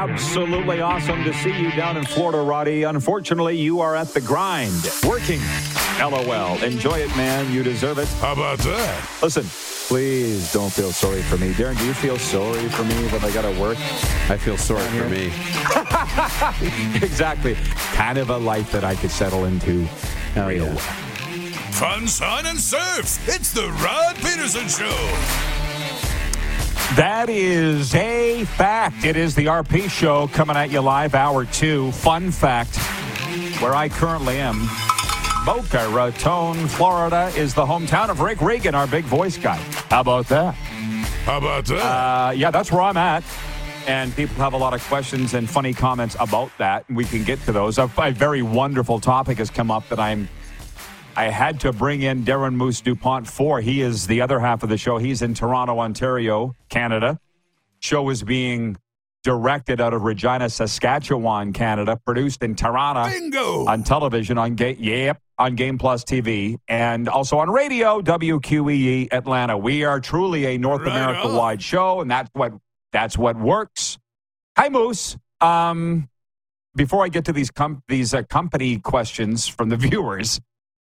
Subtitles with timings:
[0.00, 2.84] Absolutely awesome to see you down in Florida, Roddy.
[2.84, 5.42] Unfortunately, you are at the grind, working.
[6.00, 6.56] LOL.
[6.62, 7.52] Enjoy it, man.
[7.52, 8.08] You deserve it.
[8.08, 9.10] How about that?
[9.22, 9.44] Listen,
[9.88, 11.52] please don't feel sorry for me.
[11.52, 13.76] Darren, do you feel sorry for me that I got to work?
[14.30, 15.26] I feel sorry for me.
[17.06, 17.54] exactly.
[17.92, 19.86] Kind of a life that I could settle into.
[20.34, 20.74] Oh, yeah.
[21.72, 23.28] Fun, sun, and surf.
[23.28, 25.59] It's the Rod Pedersen Show.
[26.96, 29.04] That is a fact.
[29.04, 31.92] It is the RP show coming at you live, hour two.
[31.92, 32.76] Fun fact
[33.60, 34.68] where I currently am.
[35.46, 39.56] Boca Raton, Florida is the hometown of Rick Regan, our big voice guy.
[39.88, 40.54] How about that?
[41.24, 41.78] How about that?
[41.80, 43.24] Uh, yeah, that's where I'm at.
[43.86, 46.84] And people have a lot of questions and funny comments about that.
[46.88, 47.78] And we can get to those.
[47.78, 50.28] A, a very wonderful topic has come up that I'm.
[51.16, 53.60] I had to bring in Darren Moose DuPont for.
[53.60, 54.98] He is the other half of the show.
[54.98, 57.18] He's in Toronto, Ontario, Canada.
[57.80, 58.76] Show is being
[59.22, 61.98] directed out of Regina, Saskatchewan, Canada.
[62.04, 63.66] Produced in Toronto Bingo.
[63.66, 69.58] on television on Game, yep, on Game Plus TV, and also on radio, WQEE Atlanta.
[69.58, 72.52] We are truly a North Right America wide show, and that's what
[72.92, 73.98] that's what works.
[74.56, 75.16] Hi, Moose.
[75.40, 76.08] Um,
[76.76, 80.40] before I get to these com- these uh, company questions from the viewers,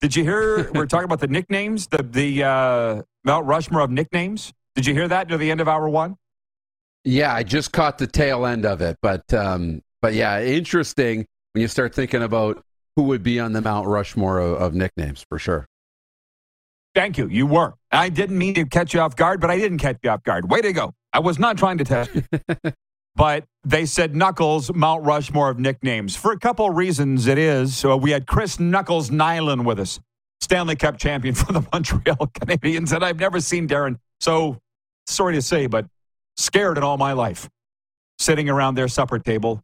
[0.01, 4.53] did you hear we're talking about the nicknames, the the uh, Mount Rushmore of nicknames?
[4.75, 6.15] Did you hear that near the end of hour one?
[7.03, 11.61] Yeah, I just caught the tail end of it, but um, but yeah, interesting when
[11.61, 12.63] you start thinking about
[12.95, 15.65] who would be on the Mount Rushmore of, of nicknames for sure.
[16.95, 17.27] Thank you.
[17.27, 17.75] You were.
[17.91, 20.49] I didn't mean to catch you off guard, but I didn't catch you off guard.
[20.49, 20.93] Way to go.
[21.13, 22.23] I was not trying to test you.
[23.19, 26.15] but they said Knuckles, Mount Rushmore of nicknames.
[26.15, 27.75] For a couple of reasons, it is.
[27.75, 29.99] So we had Chris Knuckles Nilan with us,
[30.39, 32.93] Stanley Cup champion for the Montreal Canadiens.
[32.93, 33.97] And I've never seen Darren.
[34.21, 34.57] So
[35.05, 35.85] sorry to say, but
[36.37, 37.49] scared in all my life,
[38.19, 39.61] sitting around their supper table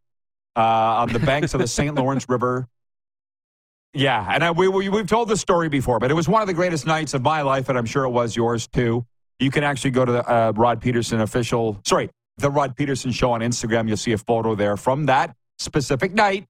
[0.57, 1.95] uh, on the banks of the St.
[1.95, 2.67] Lawrence River.
[3.93, 6.49] Yeah, and I, we, we, we've told the story before, but it was one of
[6.49, 9.05] the greatest nights of my life, and I'm sure it was yours too.
[9.39, 13.31] You can actually go to the uh, Rod Pedersen official, sorry, the Rod Pedersen show
[13.31, 13.87] on Instagram.
[13.87, 16.45] You'll see a photo there from that specific night.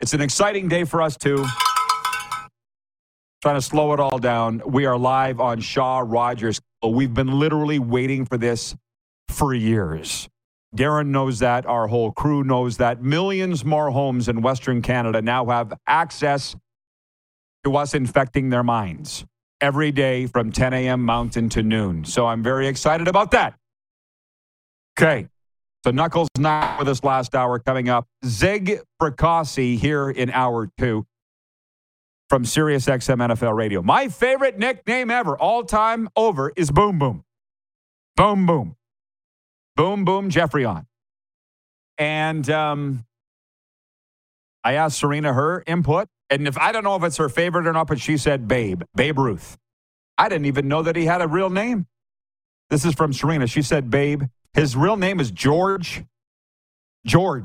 [0.00, 1.44] It's an exciting day for us too.
[3.42, 4.62] Trying to slow it all down.
[4.66, 6.60] We are live on Shaw Rogers.
[6.82, 8.74] We've been literally waiting for this
[9.28, 10.28] for years.
[10.76, 11.66] Darren knows that.
[11.66, 13.02] Our whole crew knows that.
[13.02, 16.56] Millions more homes in Western Canada now have access
[17.64, 19.24] to us infecting their minds
[19.60, 21.02] every day from 10 a.m.
[21.02, 22.04] Mountain to noon.
[22.04, 23.54] So I'm very excited about that.
[24.98, 25.28] Okay.
[25.84, 28.06] So Knuckles not with us last hour coming up.
[28.24, 31.06] Zig Fracassi here in hour two
[32.30, 33.82] from Sirius XM NFL Radio.
[33.82, 37.24] My favorite nickname ever, all time over, is Boom Boom.
[38.16, 38.76] Boom Boom.
[39.76, 40.86] Boom Boom Geoffrion.
[41.98, 43.04] And um,
[44.62, 46.08] I asked Serena her input.
[46.30, 48.82] And if I don't know if it's her favorite or not, but she said Babe,
[48.94, 49.58] Babe Ruth.
[50.16, 51.86] I didn't even know that he had a real name.
[52.70, 53.46] This is from Serena.
[53.46, 54.22] She said Babe.
[54.54, 56.04] His real name is George.
[57.06, 57.44] George.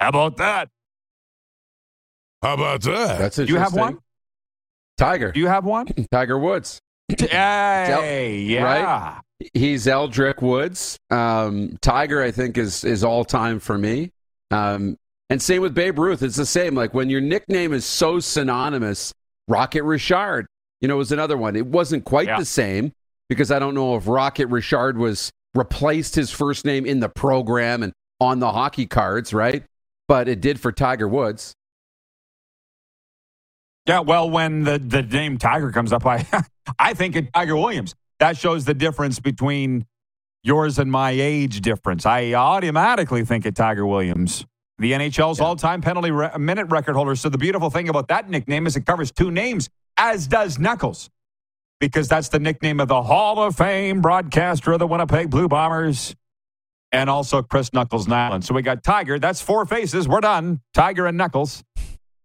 [0.00, 0.68] How about that?
[2.42, 3.18] How about that?
[3.18, 3.46] That's Do interesting.
[3.48, 3.98] you have one?
[4.98, 5.32] Tiger.
[5.32, 5.86] Do you have one?
[6.10, 6.80] Tiger Woods.
[7.08, 8.62] hey, yeah.
[8.62, 9.20] right?
[9.54, 10.98] He's Eldrick Woods.
[11.10, 14.10] Um, Tiger, I think, is is all time for me.
[14.50, 14.96] Um,
[15.30, 16.22] and same with Babe Ruth.
[16.22, 16.74] It's the same.
[16.74, 19.12] Like when your nickname is so synonymous,
[19.48, 20.46] Rocket Richard,
[20.80, 21.56] you know, was another one.
[21.56, 22.38] It wasn't quite Yeah.
[22.38, 22.92] the same
[23.28, 27.82] because I don't know if Rocket Richard was replaced his first name in the program
[27.82, 29.64] and on the hockey cards, right?
[30.08, 31.54] But it did for Tiger Woods.
[33.86, 36.24] Yeah, well, when the, the name Tiger comes up, I
[36.78, 37.94] I think it Tiger Williams.
[38.20, 39.84] That shows the difference between
[40.44, 42.06] yours and my age difference.
[42.06, 44.44] I automatically think it Tiger Williams.
[44.78, 47.14] The NHL's all-time penalty re- minute record holder.
[47.14, 51.10] So the beautiful thing about that nickname is it covers two names, as does Knuckles,
[51.82, 56.14] because that's the nickname of the Hall of Fame broadcaster of the Winnipeg Blue Bombers,
[56.92, 58.44] and also Chris Knuckles Nilan.
[58.44, 59.18] So we got Tiger.
[59.18, 60.06] That's four faces.
[60.06, 60.60] We're done.
[60.74, 61.64] Tiger and Knuckles.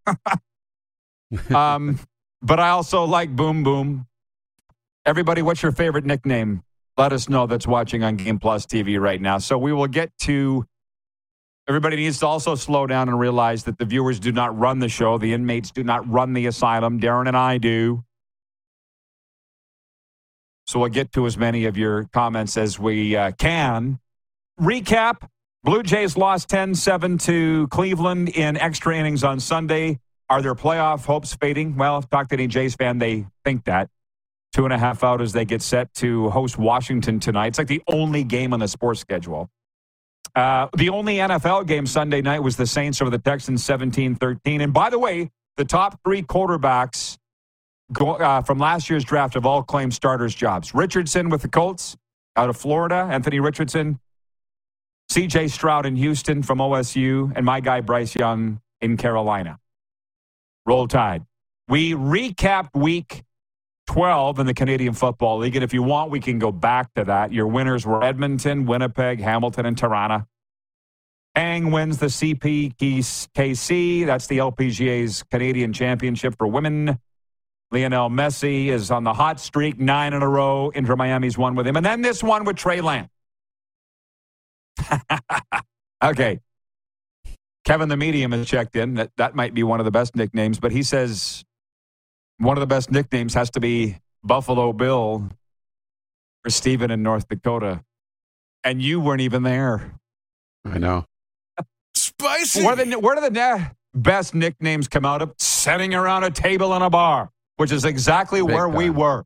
[1.50, 2.00] um,
[2.44, 4.06] but I also like Boom Boom.
[5.08, 6.62] Everybody, what's your favorite nickname?
[6.96, 9.40] Let us know that's watching on Game Plus TV right now.
[9.40, 10.68] So we will get to
[11.68, 14.88] Everybody needs to also slow down and realize that the viewers do not run the
[14.88, 15.18] show.
[15.18, 17.02] The inmates do not run the asylum.
[17.02, 18.06] Darren and I do.
[20.68, 24.00] So we'll get to as many of your comments as we uh, can.
[24.60, 25.28] Recap
[25.64, 30.00] Blue Jays lost 10 7 to Cleveland in extra innings on Sunday.
[30.30, 31.76] Are their playoff hopes fading?
[31.76, 33.90] Well, talk to any Jays fan, they think that.
[34.54, 37.48] Two and a half out as they get set to host Washington tonight.
[37.48, 39.50] It's like the only game on the sports schedule.
[40.36, 44.62] Uh, the only NFL game Sunday night was the Saints over the Texans 17 13.
[44.62, 47.18] And by the way, the top three quarterbacks
[47.94, 50.74] go, uh, from last year's draft of all claim starters' jobs.
[50.74, 51.96] Richardson with the Colts
[52.36, 54.00] out of Florida, Anthony Richardson,
[55.12, 59.58] CJ Stroud in Houston from OSU, and my guy Bryce Young in Carolina.
[60.66, 61.26] Roll Tide.
[61.70, 63.24] We recapped week
[63.88, 65.56] 12 in the Canadian Football League.
[65.56, 67.32] And if you want, we can go back to that.
[67.32, 70.28] Your winners were Edmonton, Winnipeg, Hamilton, and Toronto.
[71.36, 74.06] Khang wins the CPKC.
[74.06, 77.00] That's the LPGA's Canadian Championship for women.
[77.72, 80.70] Lionel Messi is on the hot streak, nine in a row.
[80.70, 81.76] Inter Miami's one with him.
[81.76, 83.10] And then this one with Trey Lance.
[86.04, 86.40] okay.
[87.66, 88.94] Kevin the Medium has checked in.
[88.94, 91.44] That, that might be one of the best nicknames, but he says
[92.38, 95.30] one of the best nicknames has to be Buffalo Bill
[96.44, 97.84] for Steven in North Dakota.
[98.64, 100.00] And you weren't even there.
[100.64, 101.06] I know.
[101.96, 102.64] Spicy.
[102.64, 105.34] Where, the, where do the best nicknames come out of?
[105.38, 109.26] Sitting around a table in a bar, which is exactly Big where we were.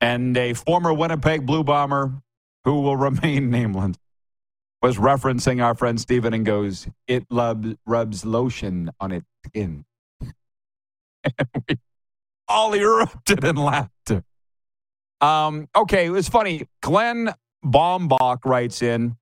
[0.00, 2.12] And a former Winnipeg Blue Bomber
[2.64, 3.96] who will remain nameless
[4.80, 9.84] was referencing our friend Steven and goes, It lub- rubs lotion on its skin.
[10.20, 10.32] and
[11.68, 11.76] we
[12.46, 14.22] all erupted in laughter.
[15.20, 16.68] Um, okay, it was funny.
[16.80, 19.16] Glenn Bombach writes in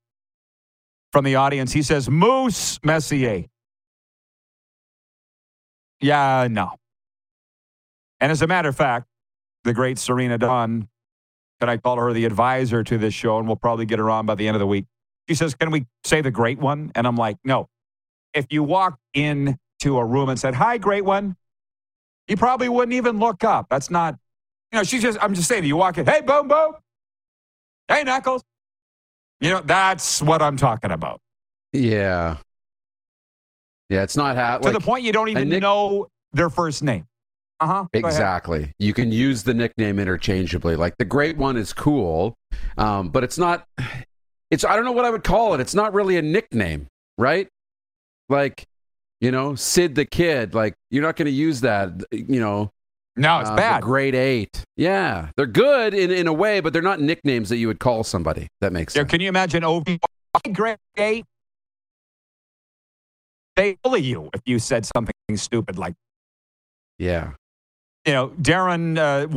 [1.12, 1.72] from the audience.
[1.72, 3.46] He says, Moose Messier.
[6.00, 6.72] Yeah, no.
[8.20, 9.06] And as a matter of fact,
[9.64, 10.88] the great Serena Dawn,
[11.60, 13.38] can I call her the advisor to this show?
[13.38, 14.86] And we'll probably get her on by the end of the week.
[15.28, 16.92] She says, Can we say the great one?
[16.94, 17.68] And I'm like, No.
[18.34, 21.36] If you walked into a room and said, Hi, great one,
[22.28, 23.66] you probably wouldn't even look up.
[23.68, 24.16] That's not,
[24.72, 26.74] you know, she's just, I'm just saying, you walk in, Hey, boom, boom.
[27.88, 28.42] Hey, Knuckles.
[29.40, 31.20] You know, that's what I'm talking about.
[31.72, 32.38] Yeah.
[33.88, 34.58] Yeah, it's not how.
[34.58, 37.06] to the point you don't even nick- know their first name.
[37.58, 37.84] Uh huh.
[37.94, 38.72] Exactly.
[38.78, 40.76] You can use the nickname interchangeably.
[40.76, 42.34] Like the great one is cool,
[42.76, 43.66] um, but it's not.
[44.50, 45.60] It's I don't know what I would call it.
[45.60, 46.86] It's not really a nickname,
[47.18, 47.48] right?
[48.28, 48.64] Like,
[49.20, 50.54] you know, Sid the Kid.
[50.54, 51.92] Like you're not going to use that.
[52.12, 52.70] You know,
[53.16, 53.82] No, it's uh, bad.
[53.82, 54.62] Grade eight.
[54.76, 58.04] Yeah, they're good in in a way, but they're not nicknames that you would call
[58.04, 58.48] somebody.
[58.60, 59.10] That makes Yeah, sense.
[59.12, 59.84] can you imagine OV
[60.52, 61.24] grade eight?
[63.56, 65.94] They bully you if you said something stupid like,
[66.98, 67.32] Yeah.
[68.06, 69.28] You know, Darren, uh,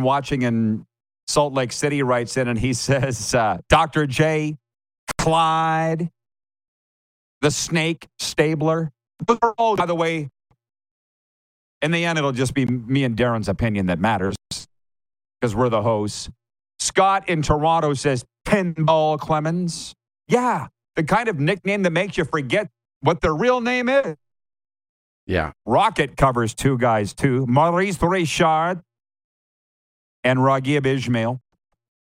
[0.00, 0.86] watching in
[1.26, 4.06] Salt Lake City, writes in and he says, uh, Dr.
[4.06, 4.56] J,
[5.18, 6.10] Clyde,
[7.40, 8.92] the snake stabler.
[9.26, 10.28] Those are all, by the way,
[11.80, 14.36] in the end, it'll just be me and Darren's opinion that matters
[15.40, 16.30] because we're the hosts.
[16.78, 19.94] Scott in Toronto says Pinball Clemens.
[20.28, 22.68] Yeah, the kind of nickname that makes you forget
[23.00, 24.16] what their real name is.
[25.26, 25.52] Yeah.
[25.64, 27.46] Rocket covers two guys too.
[27.46, 28.82] Maurice Richard
[30.24, 31.40] and Raghib Ismail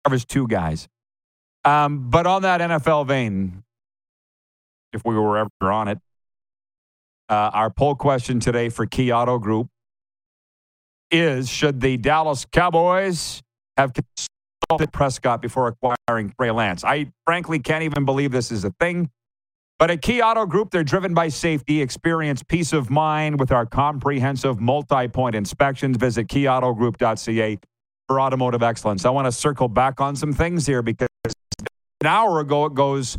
[0.04, 0.88] covers two guys.
[1.66, 3.64] Um, but on that NFL vein,
[4.92, 6.00] if we were ever on it,
[7.30, 9.70] uh, our poll question today for Key Auto Group
[11.10, 13.42] is: Should the Dallas Cowboys
[13.78, 16.84] have consulted Prescott before acquiring Trey Lance?
[16.84, 19.10] I frankly can't even believe this is a thing.
[19.84, 21.82] But at Key Auto Group, they're driven by safety.
[21.82, 25.98] Experience peace of mind with our comprehensive multi point inspections.
[25.98, 27.60] Visit keyautogroup.ca
[28.08, 29.04] for automotive excellence.
[29.04, 31.10] I want to circle back on some things here because
[32.00, 33.18] an hour ago it goes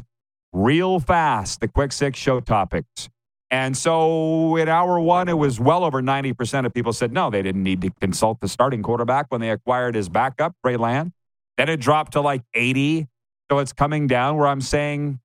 [0.55, 3.11] real fast, the quick six show topics.
[3.51, 7.43] And so in hour one, it was well over 90% of people said no, they
[7.43, 11.13] didn't need to consult the starting quarterback when they acquired his backup, Trey Lance.
[11.59, 13.07] Then it dropped to like 80.
[13.51, 15.21] So it's coming down where I'm saying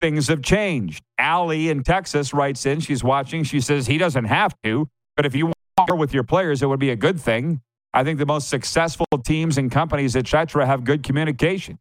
[0.00, 1.04] things have changed.
[1.18, 3.44] Allie in Texas writes in, she's watching.
[3.44, 6.80] She says he doesn't have to, but if you want with your players, it would
[6.80, 7.60] be a good thing.
[7.94, 11.78] I think the most successful teams and companies, etc., have good communication.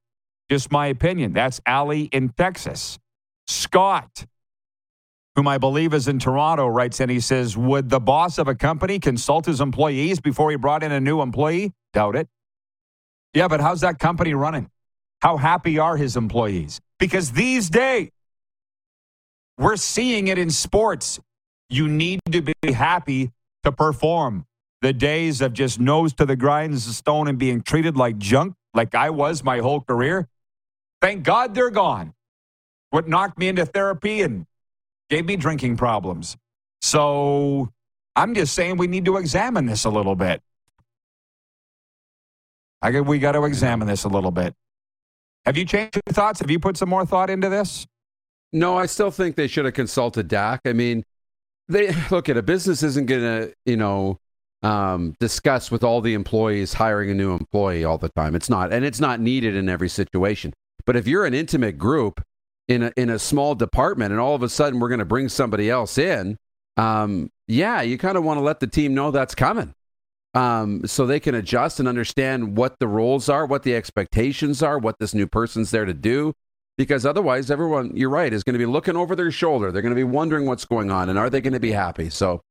[0.50, 1.34] Just my opinion.
[1.34, 2.98] That's Allie in Texas.
[3.48, 4.26] Scott,
[5.36, 7.10] whom I believe is in Toronto, writes in.
[7.10, 10.92] He says, "Would the boss of a company consult his employees before he brought in
[10.92, 11.74] a new employee?
[11.94, 12.28] Doubt it.
[13.34, 14.70] Yeah, but how's that company running?
[15.22, 16.80] How happy are his employees?
[17.00, 18.10] Because these days,
[19.58, 21.20] We're seeing it in sports.
[21.70, 23.32] You need to be happy
[23.64, 24.46] to perform.
[24.82, 29.10] The days of just nose to the grindstone and being treated like junk, like I
[29.10, 30.28] was my whole career,
[31.02, 32.14] thank God they're gone.
[32.92, 34.46] What knocked me into therapy and
[35.10, 36.38] gave me drinking problems.
[36.82, 37.72] So
[38.16, 40.42] I'm just saying we need to examine this a little bit.
[42.82, 44.56] I we got to examine this a little bit.
[45.48, 46.42] Have you changed your thoughts?
[46.42, 47.88] Have you put some more thought into this?
[48.52, 50.60] No, I still think they should have consulted Dak.
[50.66, 51.06] I mean,
[51.70, 54.20] they look at a business isn't going to, you know,
[54.62, 58.36] um, discuss with all the employees hiring a new employee all the time.
[58.36, 60.52] It's not, and it's not needed in every situation.
[60.86, 62.22] But if you're an intimate group
[62.68, 65.30] in a, in a small department, and all of a sudden we're going to bring
[65.30, 66.36] somebody else in,
[66.76, 69.74] um, yeah, you kind of want to let the team know that's coming
[70.38, 74.78] um, so they can adjust and understand what the roles are, what the expectations are,
[74.78, 76.34] what this new person's there to do.
[76.78, 79.72] Because otherwise, everyone, you're right, is going to be looking over their shoulder.
[79.72, 82.12] They're going to be wondering what's going on and are they going to be happy?
[82.12, 82.42] So,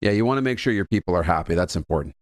[0.00, 1.54] yeah, you want to make sure your people are happy.
[1.54, 2.16] That's important.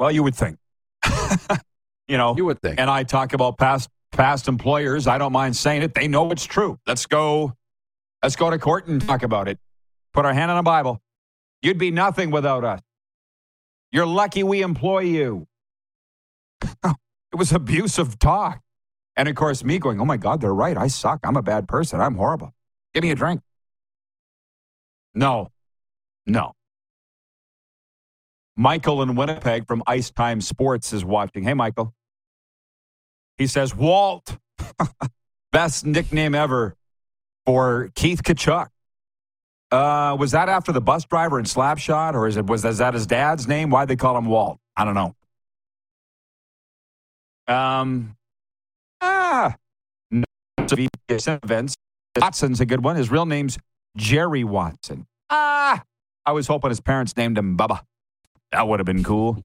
[0.00, 0.58] Well, you would think.
[2.08, 2.80] you know, you would think.
[2.80, 5.06] And I talk about past past employers.
[5.06, 5.94] I don't mind saying it.
[5.94, 6.76] They know it's true.
[6.88, 7.52] Let's go.
[8.20, 9.60] Let's go to court and talk about it.
[10.12, 11.00] Put our hand on the Bible.
[11.62, 12.80] You'd be nothing without us.
[13.92, 15.46] You're lucky we employ you.
[16.84, 18.60] it was abusive talk.
[19.16, 20.76] And of course, me going, oh my God, they're right.
[20.76, 21.20] I suck.
[21.24, 22.00] I'm a bad person.
[22.00, 22.52] I'm horrible.
[22.92, 23.40] Give me a drink.
[25.14, 25.50] No,
[26.26, 26.52] no.
[28.56, 31.44] Michael in Winnipeg from Ice Time Sports is watching.
[31.44, 31.94] Hey, Michael.
[33.38, 34.38] He says, Walt,
[35.52, 36.74] best nickname ever
[37.44, 38.68] for Keith Tkachuk.
[39.72, 42.94] Uh, was that after the bus driver in Slapshot, or is it was is that
[42.94, 43.70] his dad's name?
[43.70, 44.58] Why'd they call him Walt?
[44.76, 45.14] I don't know.
[47.48, 48.16] Um,
[49.00, 49.56] ah,
[50.10, 50.24] no,
[50.58, 51.74] events.
[52.16, 52.96] Watson's a good one.
[52.96, 53.58] His real name's
[53.96, 55.06] Jerry Watson.
[55.30, 55.82] Ah,
[56.24, 57.80] I was hoping his parents named him Bubba.
[58.52, 59.42] That would have been cool.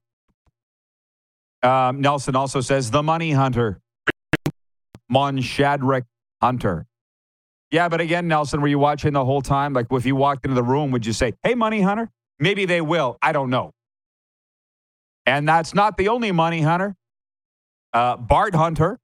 [1.62, 3.80] Um, Nelson also says the Money Hunter,
[5.10, 6.04] Monshadrik
[6.40, 6.86] Hunter.
[7.72, 9.72] Yeah, but again, Nelson, were you watching the whole time?
[9.72, 12.10] Like, if you walked into the room, would you say, "Hey, Money Hunter"?
[12.38, 13.16] Maybe they will.
[13.22, 13.72] I don't know.
[15.24, 16.94] And that's not the only Money Hunter.
[17.94, 18.98] Uh, Bart Hunter,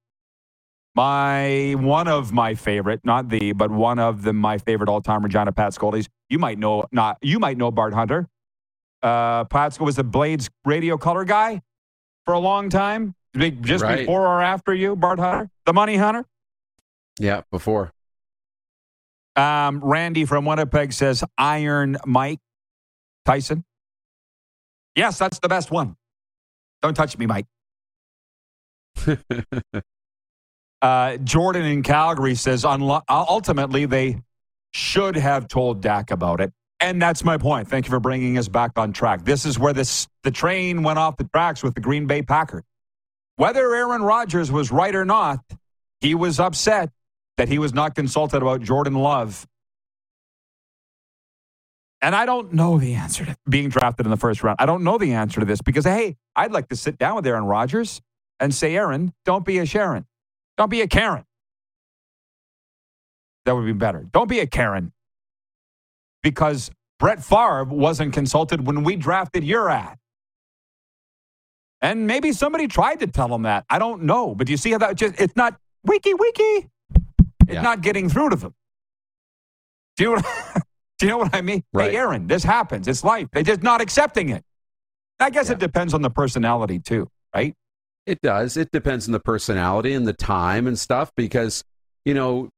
[0.95, 5.51] my one of my favorite, not the, but one of the my favorite all-time Regina
[5.51, 6.09] Patskoldes.
[6.29, 7.17] You might know not.
[7.23, 8.29] You might know Bart Hunter.
[9.03, 11.63] Uh, Patsko was the Blades radio color guy
[12.27, 14.01] for a long time, just right.
[14.01, 16.27] before or after you, Bart Hunter, the Money Hunter.
[17.19, 17.93] Yeah, before.
[19.39, 22.41] Um, Randy from Winnipeg says Iron Mike
[23.25, 23.65] Tyson.
[24.97, 25.95] Yes, that's the best one.
[26.83, 27.47] Don't touch me, Mike.
[30.83, 34.21] uh, Jordan in Calgary says ultimately they
[34.73, 36.53] should have told Dak about it.
[36.81, 37.69] And that's my point.
[37.69, 39.25] Thank you for bringing us back on track.
[39.25, 42.65] This is where this the train went off the tracks with the Green Bay Packers.
[43.37, 45.39] Whether Aaron Rodgers was right or not,
[46.01, 46.91] he was upset
[47.39, 49.47] that he was not consulted about Jordan Love.
[52.03, 54.57] And I don't know the answer to being drafted in the first round.
[54.61, 57.27] I don't know the answer to this because, hey, I'd like to sit down with
[57.27, 58.01] Aaron Rodgers
[58.39, 60.07] and say, Aaron, don't be a Sharon.
[60.57, 61.25] Don't be a Karen.
[63.47, 64.07] That would be better.
[64.13, 64.93] Don't be a Karen.
[66.23, 69.99] Because Brett Favre wasn't consulted when we drafted your ad.
[71.81, 73.65] And maybe somebody tried to tell him that.
[73.71, 74.35] I don't know.
[74.35, 76.69] But do you see how that just, it's not wiki wiki.
[77.49, 77.63] It's yeah.
[77.63, 78.55] not getting through to them.
[79.97, 80.63] Do you, know what,
[80.99, 81.65] do you know what I mean?
[81.73, 81.91] Right.
[81.91, 82.87] Hey, Aaron, this happens.
[82.87, 83.29] It's life.
[83.33, 84.45] They're just not accepting it.
[85.19, 85.55] I guess yeah.
[85.55, 87.55] it depends on the personality too, right?
[88.07, 88.57] It does.
[88.57, 91.65] It depends on the personality and the time and stuff because,
[92.05, 92.51] you know,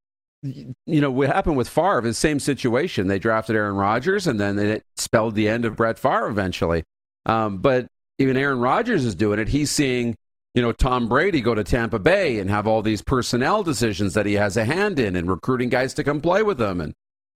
[0.43, 3.07] you know, what happened with Favre, the same situation.
[3.07, 6.83] They drafted Aaron Rodgers and then it spelled the end of Brett Favre eventually.
[7.27, 7.87] Um, but
[8.19, 9.49] even Aaron Rodgers is doing it.
[9.49, 10.17] He's seeing
[10.54, 14.26] you know, Tom Brady go to Tampa Bay and have all these personnel decisions that
[14.26, 16.80] he has a hand in and recruiting guys to come play with him.
[16.80, 16.95] And,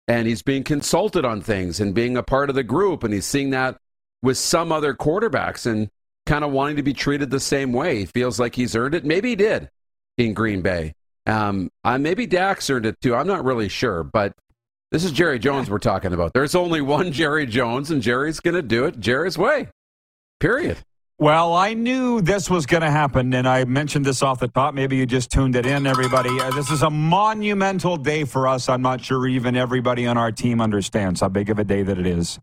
[0.07, 3.03] and he's being consulted on things and being a part of the group.
[3.03, 3.77] And he's seeing that
[4.21, 5.89] with some other quarterbacks and
[6.25, 7.99] kind of wanting to be treated the same way.
[7.99, 9.05] He feels like he's earned it.
[9.05, 9.69] Maybe he did
[10.17, 10.93] in Green Bay.
[11.25, 13.15] Um, uh, maybe Dak's earned it too.
[13.15, 14.33] I'm not really sure, but
[14.91, 16.33] this is Jerry Jones we're talking about.
[16.33, 19.69] There's only one Jerry Jones, and Jerry's going to do it Jerry's way.
[20.39, 20.77] Period.
[21.21, 24.73] Well, I knew this was going to happen, and I mentioned this off the top.
[24.73, 26.31] Maybe you just tuned it in, everybody.
[26.39, 28.67] Uh, this is a monumental day for us.
[28.67, 31.99] I'm not sure even everybody on our team understands how big of a day that
[31.99, 32.39] it is.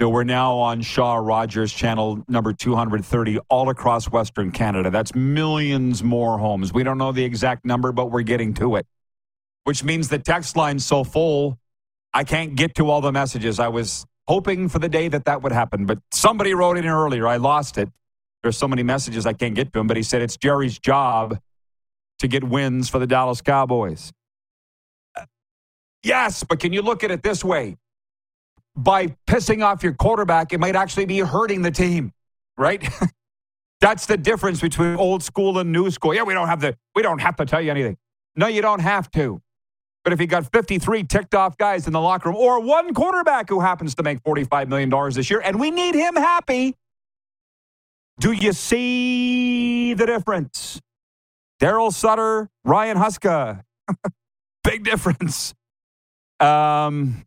[0.00, 4.88] We're now on Shaw Rogers channel number 230 all across Western Canada.
[4.90, 6.72] That's millions more homes.
[6.72, 8.86] We don't know the exact number, but we're getting to it.
[9.64, 11.58] which means the text line's so full,
[12.14, 13.60] I can't get to all the messages.
[13.60, 17.26] I was hoping for the day that that would happen, but somebody wrote in earlier.
[17.26, 17.90] I lost it.
[18.42, 21.38] There's so many messages I can't get to him, but he said it's Jerry's job
[22.18, 24.12] to get wins for the Dallas Cowboys.
[26.02, 27.76] Yes, but can you look at it this way?
[28.76, 32.12] By pissing off your quarterback, it might actually be hurting the team,
[32.58, 32.86] right?
[33.80, 36.14] That's the difference between old school and new school.
[36.14, 37.96] Yeah, we don't have the we don't have to tell you anything.
[38.36, 39.40] No, you don't have to.
[40.04, 43.48] But if you got 53 ticked off guys in the locker room, or one quarterback
[43.48, 46.76] who happens to make $45 million this year, and we need him happy,
[48.20, 50.80] do you see the difference?
[51.60, 53.64] Daryl Sutter, Ryan Huska.
[54.64, 55.54] Big difference.
[56.38, 57.24] Um,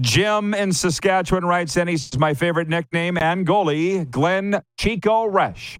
[0.00, 5.78] Jim in Saskatchewan writes in, he's my favorite nickname and goalie, Glenn Chico Resch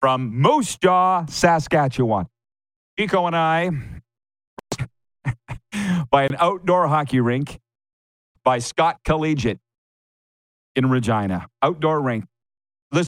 [0.00, 2.26] from Moose Jaw, Saskatchewan.
[2.98, 3.70] Chico and I,
[6.10, 7.60] by an outdoor hockey rink
[8.44, 9.58] by Scott Collegiate
[10.74, 12.24] in Regina, outdoor rink.
[12.92, 13.06] Listen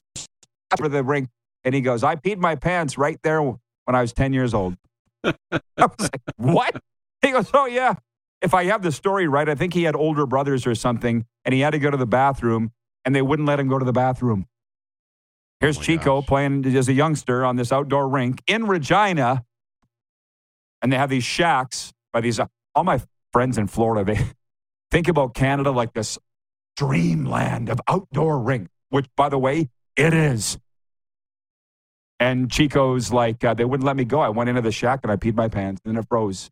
[0.76, 1.28] for the rink,
[1.64, 3.56] and he goes, I peed my pants right there when
[3.88, 4.76] I was 10 years old.
[5.24, 5.32] I
[5.78, 6.80] was like, what?
[7.22, 7.94] He goes, oh, yeah.
[8.42, 11.54] If I have the story right, I think he had older brothers or something, and
[11.54, 12.72] he had to go to the bathroom,
[13.04, 14.46] and they wouldn't let him go to the bathroom.
[15.60, 16.28] Here's Oh Chico gosh.
[16.28, 19.44] playing as a youngster on this outdoor rink in Regina,
[20.82, 22.38] and they have these shacks by these.
[22.75, 23.00] All my
[23.33, 24.25] friends in Florida, they
[24.90, 26.19] think about Canada like this
[26.76, 30.59] dreamland of outdoor rink, which, by the way, it is.
[32.21, 34.21] And Chico's like, uh, they wouldn't let me go.
[34.21, 36.50] I went into the shack and I peed my pants and then it froze.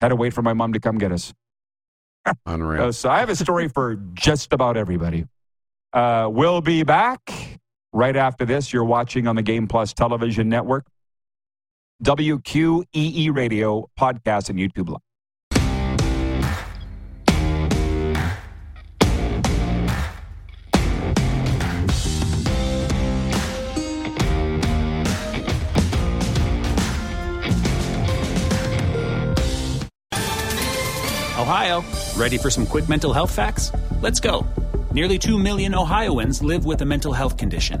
[0.00, 1.34] Had to wait for my mom to come get us.
[2.46, 2.84] Unreal.
[2.84, 5.26] Uh, so I have a story for just about everybody.
[5.92, 7.60] Uh, we'll be back
[7.92, 8.72] right after this.
[8.72, 10.86] You're watching on the Game Plus Television Network,
[12.04, 15.02] WQEE Radio podcast and YouTube Live.
[31.36, 31.82] Ohio,
[32.16, 33.72] ready for some quick mental health facts?
[34.00, 34.46] Let's go.
[34.92, 37.80] Nearly 2 million Ohioans live with a mental health condition.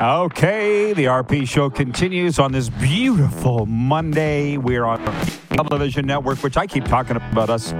[0.00, 4.56] Okay, the RP show continues on this beautiful Monday.
[4.56, 5.04] We're on
[5.50, 7.72] television network, which I keep talking about us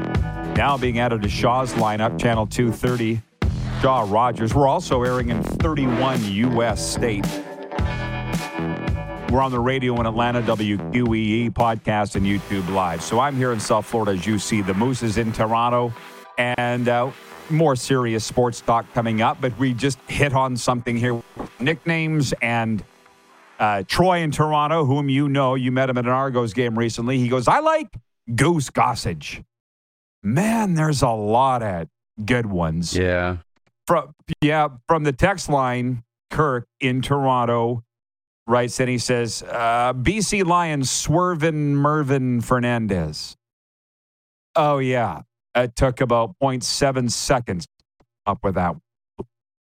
[0.57, 3.22] now being added to Shaw's lineup, channel 230,
[3.81, 4.52] Shaw Rogers.
[4.52, 6.85] We're also airing in 31 U.S.
[6.85, 7.38] states.
[9.31, 13.00] We're on the radio in Atlanta, WQEE podcast and YouTube Live.
[13.00, 14.61] So I'm here in South Florida, as you see.
[14.61, 15.92] The Moose is in Toronto,
[16.37, 17.12] and uh,
[17.48, 19.40] more serious sports talk coming up.
[19.40, 21.22] But we just hit on something here
[21.61, 22.83] nicknames and
[23.59, 27.18] uh, Troy in Toronto, whom you know, you met him at an Argos game recently.
[27.18, 27.88] He goes, I like
[28.35, 29.44] Goose Gossage.
[30.23, 31.88] Man, there's a lot of
[32.25, 32.97] good ones.
[32.97, 33.38] Yeah.
[33.87, 37.83] From yeah, from the text line, Kirk in Toronto
[38.47, 43.37] writes and he says, uh, BC Lions swerving Mervin Fernandez.
[44.57, 45.23] Oh yeah.
[45.55, 47.66] It took about 0.7 seconds
[48.27, 48.77] up with that.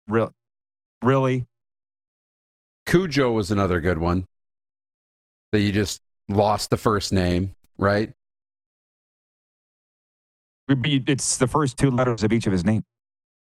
[0.08, 0.32] Really?
[1.02, 1.46] Really?
[2.88, 4.26] Cujo was another good one.
[5.52, 8.12] That you just lost the first name, right?
[10.70, 12.84] It's the first two letters of each of his name.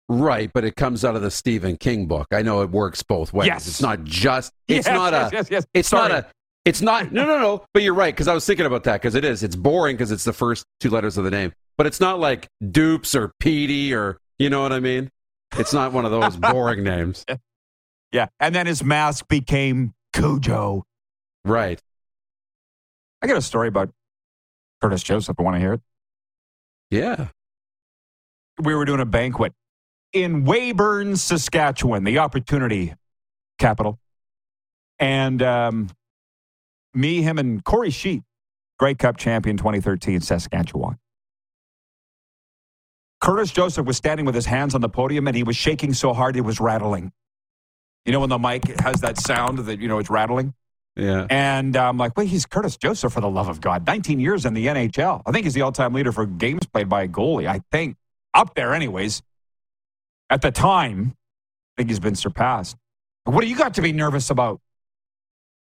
[0.10, 2.28] Right, but it comes out of the Stephen King book.
[2.32, 3.48] I know it works both ways.
[3.48, 3.68] Yes.
[3.68, 5.66] It's not just it's Yes, not yes, a yes, yes.
[5.74, 6.10] it's Sorry.
[6.10, 6.28] not a
[6.66, 9.16] it's not no no no, but you're right cuz I was thinking about that cuz
[9.16, 9.44] it is.
[9.44, 11.54] It's boring cuz it's the first two letters of the name.
[11.78, 15.10] But it's not like Dupes or Petey or you know what I mean?
[15.58, 17.24] It's not one of those boring names.
[18.14, 18.28] Yeah.
[18.40, 20.86] And then his mask became Cujo.
[21.44, 21.82] Right.
[23.22, 23.90] I got a story about
[24.82, 25.36] Curtis Joseph.
[25.40, 25.82] I want to hear it.
[26.92, 27.30] Yeah.
[28.62, 29.54] We were doing a banquet
[30.14, 32.94] in Weyburn, Saskatchewan, the opportunity
[33.58, 33.98] capital.
[35.00, 35.90] And um,
[36.94, 38.24] me, him, and Corey Sheets,
[38.78, 41.00] Grey Cup champion 2013, Saskatchewan.
[43.20, 46.14] Curtis Joseph was standing with his hands on the podium and he was shaking so
[46.14, 47.12] hard it was rattling.
[48.06, 50.54] You know, when the mic has that sound that, you know, it's rattling?
[50.96, 51.26] Yeah.
[51.30, 53.88] And I'm like, wait, he's Curtis Joseph for the love of God.
[53.88, 55.22] 19 years in the NHL.
[55.26, 57.48] I think he's the all time leader for games played by a goalie.
[57.48, 57.96] I think
[58.34, 59.22] up there, anyways.
[60.30, 62.76] At the time, I think he's been surpassed.
[63.26, 64.60] What do you got to be nervous about?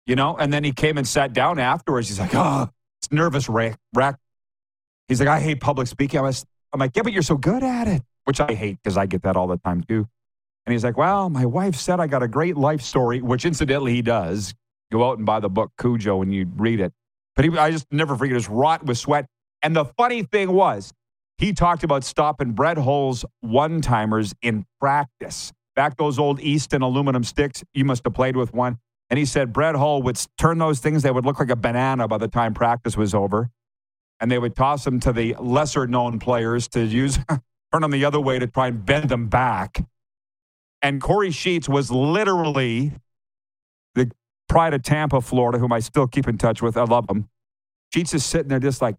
[0.06, 0.36] You know?
[0.36, 2.08] And then he came and sat down afterwards.
[2.08, 2.68] He's like, oh,
[3.00, 3.76] it's nervous wreck.
[3.94, 4.16] wreck.
[5.08, 6.20] He's like, I hate public speaking.
[6.20, 6.32] I'm
[6.78, 9.36] like, yeah, but you're so good at it, which I hate because I get that
[9.36, 10.08] all the time too.
[10.66, 13.94] And he's like, well, my wife said I got a great life story, which incidentally
[13.94, 14.54] he does.
[14.92, 16.92] Go out and buy the book Cujo and you read it.
[17.36, 19.26] But he, I just never forget his rot with sweat.
[19.62, 20.92] And the funny thing was,
[21.38, 25.52] he talked about stopping Brett Hull's one timers in practice.
[25.74, 28.78] Back those old Easton aluminum sticks, you must have played with one.
[29.08, 32.06] And he said Brett Hull would turn those things, they would look like a banana
[32.06, 33.50] by the time practice was over.
[34.20, 37.18] And they would toss them to the lesser known players to use,
[37.72, 39.82] turn them the other way to try and bend them back.
[40.82, 42.92] And Corey Sheets was literally
[43.94, 44.10] the
[44.48, 46.76] pride of Tampa, Florida, whom I still keep in touch with.
[46.76, 47.28] I love him.
[47.92, 48.96] Sheets is sitting there just like,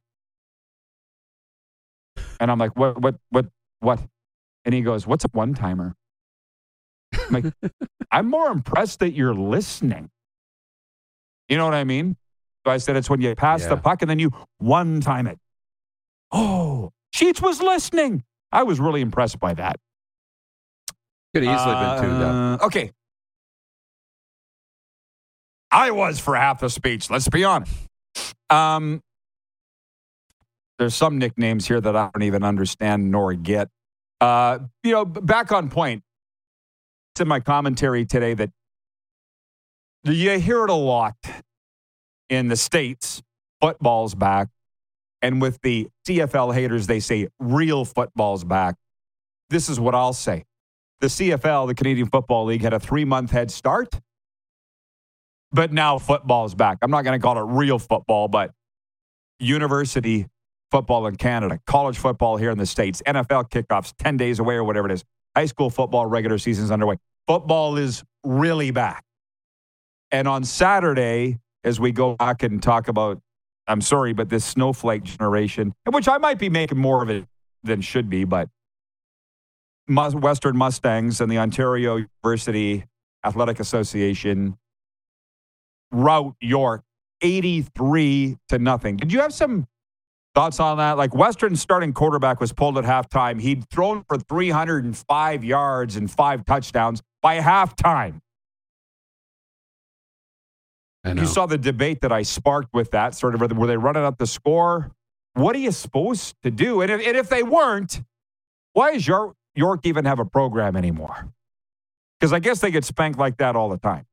[2.40, 3.46] and I'm like, what, what, what,
[3.80, 4.00] what?
[4.66, 5.96] And he goes, what's a one timer?
[7.14, 7.54] I'm like,
[8.12, 10.10] I'm more impressed that you're listening.
[11.50, 12.16] You know what I mean?
[12.66, 13.70] So I said, it's when you pass Yeah.
[13.70, 15.40] the puck and then you one time it.
[16.32, 18.24] Oh, Sheets was listening.
[18.52, 19.80] I was really impressed by that.
[21.34, 22.62] Could easily been tuned up.
[22.62, 22.92] Uh, Okay.
[25.72, 27.74] I was for half the speech, let's be honest.
[28.50, 29.02] Um,
[30.78, 33.70] there's some nicknames here that I don't even understand nor get.
[34.20, 36.04] Uh, you know, back on point.
[37.14, 38.52] It's in my commentary today that
[40.04, 41.16] you hear it a lot
[42.30, 43.22] in the States.
[43.62, 44.50] Football's back.
[45.22, 48.76] And with the CFL haters, they say real football's back.
[49.50, 50.46] This is what I'll say
[51.02, 54.00] the CFL, the Canadian Football League, had a three month head start,
[55.52, 56.78] but now football's back.
[56.82, 58.52] I'm not going to call it real football, but
[59.40, 60.28] university
[60.70, 64.64] football in Canada, college football here in the States, NFL kickoffs 10 days away or
[64.64, 65.04] whatever it is,
[65.36, 66.96] high school football regular season's underway.
[67.28, 69.04] Football is really back.
[70.12, 73.20] And on Saturday, as we go back and talk about,
[73.68, 77.26] I'm sorry, but this snowflake generation, which I might be making more of it
[77.64, 78.50] than should be, but
[79.96, 82.86] Western Mustangs and the Ontario University
[83.24, 84.58] Athletic Association
[85.92, 86.84] rout York
[87.22, 88.98] 83 to nothing.
[88.98, 89.68] Did you have some
[90.34, 90.98] thoughts on that?
[90.98, 93.40] Like Western's starting quarterback was pulled at halftime.
[93.40, 98.22] He'd thrown for 305 yards and five touchdowns by halftime.
[101.04, 104.20] You saw the debate that I sparked with that sort of were they running up
[104.20, 104.92] the score?
[105.34, 106.82] What are you supposed to do?
[106.82, 108.02] And if, and if they weren't,
[108.74, 111.32] why is York, York even have a program anymore?
[112.20, 114.06] Because I guess they get spanked like that all the time.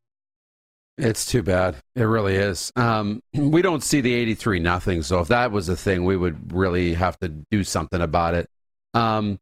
[0.98, 1.77] It's too bad.
[1.94, 2.72] It really is.
[2.74, 5.03] Um, we don't see the 83 nothing.
[5.03, 8.48] So if that was a thing, we would really have to do something about it.
[8.94, 9.38] Um,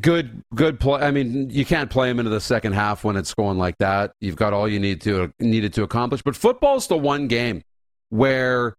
[0.00, 1.00] good, good play.
[1.00, 4.12] I mean, you can't play them into the second half when it's going like that.
[4.20, 6.22] You've got all you need to needed to accomplish.
[6.22, 7.62] But football's the one game
[8.08, 8.74] where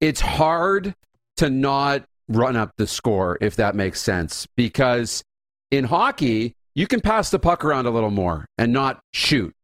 [0.00, 0.94] it's hard
[1.36, 4.46] to not run up the score, if that makes sense.
[4.56, 5.22] Because
[5.70, 9.54] in hockey, you can pass the puck around a little more and not shoot.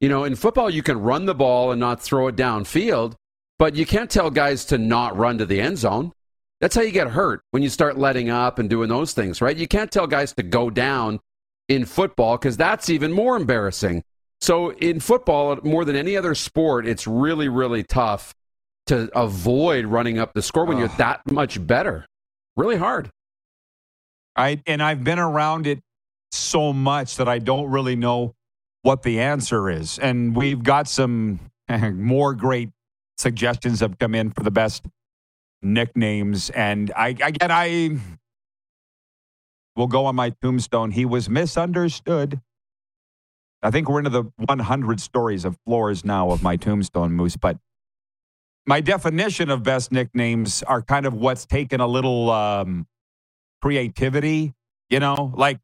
[0.00, 3.14] You know, in football, you can run the ball and not throw it downfield,
[3.58, 6.12] but you can't tell guys to not run to the end zone.
[6.60, 9.56] That's how you get hurt when you start letting up and doing those things, right?
[9.56, 11.20] You can't tell guys to go down
[11.68, 14.02] in football because that's even more embarrassing.
[14.40, 18.34] So, in football, more than any other sport, it's really, really tough
[18.86, 22.06] to avoid running up the score when you're that much better.
[22.56, 23.10] Really hard.
[24.38, 25.80] I and I've been around it
[26.30, 28.34] so much that I don't really know
[28.82, 29.98] what the answer is.
[29.98, 32.70] And we've got some more great
[33.18, 34.86] suggestions have come in for the best
[35.60, 36.50] nicknames.
[36.50, 37.98] And I again I
[39.74, 40.92] will go on my tombstone.
[40.92, 42.40] He was misunderstood.
[43.60, 47.36] I think we're into the 100 stories of floors now of my tombstone, Moose.
[47.36, 47.58] But
[48.66, 52.86] my definition of best nicknames are kind of what's taken a little um,
[53.62, 54.54] creativity,
[54.90, 55.58] you know, like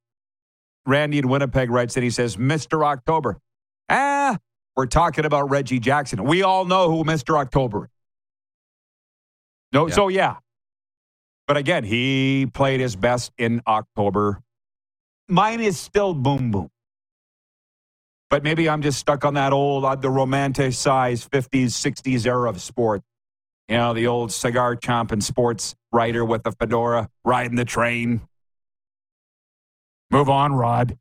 [0.86, 2.84] Randy in Winnipeg writes that he says, Mr.
[2.84, 3.38] October.
[3.88, 4.38] Ah,
[4.76, 6.24] we're talking about Reggie Jackson.
[6.24, 7.38] We all know who Mr.
[7.38, 7.90] October is.
[9.72, 9.94] No, Yeah.
[9.94, 10.36] so yeah.
[11.46, 14.40] But again, he played his best in October.
[15.28, 16.70] Mine is still boom boom.
[18.30, 22.60] But maybe I'm just stuck on that old, uh, the romanticized 50s, 60s era of
[22.60, 23.02] sport.
[23.68, 28.20] You know, the old cigar chomping sports writer with the fedora riding the train.
[30.10, 30.98] Move on, Rod.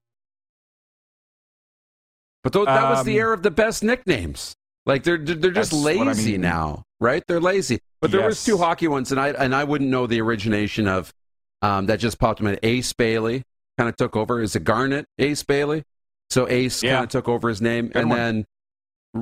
[2.44, 4.56] But th- that was the Um, era of the best nicknames.
[4.86, 6.42] Like they're they're just what I lazy mean.
[6.42, 7.24] now, right?
[7.28, 7.80] They're lazy.
[8.02, 11.14] But there was two hockey ones, and I and I wouldn't know the origination of
[11.62, 12.00] um, that.
[12.00, 12.60] Just popped in head.
[12.64, 13.44] Ace Bailey
[13.78, 14.42] kind of took over.
[14.42, 15.84] Is it Garnet Ace Bailey?
[16.30, 16.96] So Ace Yeah.
[16.96, 18.18] kind of took over his name, Good and one.
[18.20, 18.46] then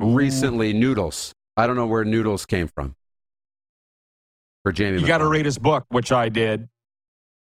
[0.02, 0.14] Ooh.
[0.14, 1.32] recently Noodles.
[1.56, 2.96] I don't know where Noodles came from
[4.62, 5.00] for Jamie.
[5.00, 6.68] You got to read his book, which I did.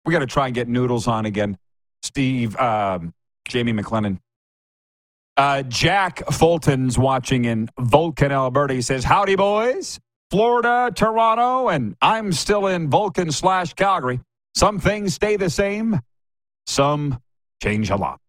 [0.05, 1.57] We got to try and get Noodles on again.
[2.03, 3.13] Steve, um,
[3.47, 4.19] Jamie McLennan.
[5.37, 8.73] Uh, Jack Fulton's watching in Vulcan, Alberta.
[8.73, 9.99] He says, Howdy, boys.
[10.31, 14.19] Florida, Toronto, and I'm still in Vulcan slash Calgary.
[14.55, 15.99] Some things stay the same,
[16.65, 17.21] some
[17.61, 18.19] change a lot.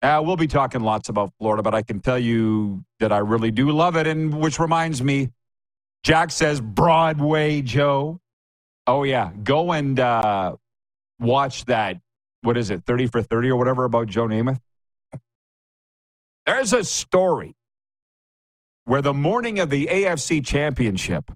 [0.00, 3.50] Uh, we'll be talking lots about Florida, but I can tell you that I really
[3.50, 4.06] do love it.
[4.06, 5.30] And which reminds me,
[6.02, 8.20] Jack says, Broadway Joe.
[8.86, 9.32] Oh, yeah.
[9.42, 10.56] Go and uh,
[11.20, 11.98] watch that.
[12.42, 14.60] What is it, 30 for 30 or whatever about Joe Namath?
[16.46, 17.54] There's a story
[18.84, 21.30] where the morning of the AFC championship,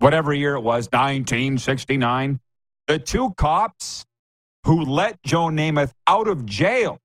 [0.00, 2.40] whatever year it was, 1969,
[2.86, 4.04] the two cops
[4.64, 6.98] who let Joe Namath out of jail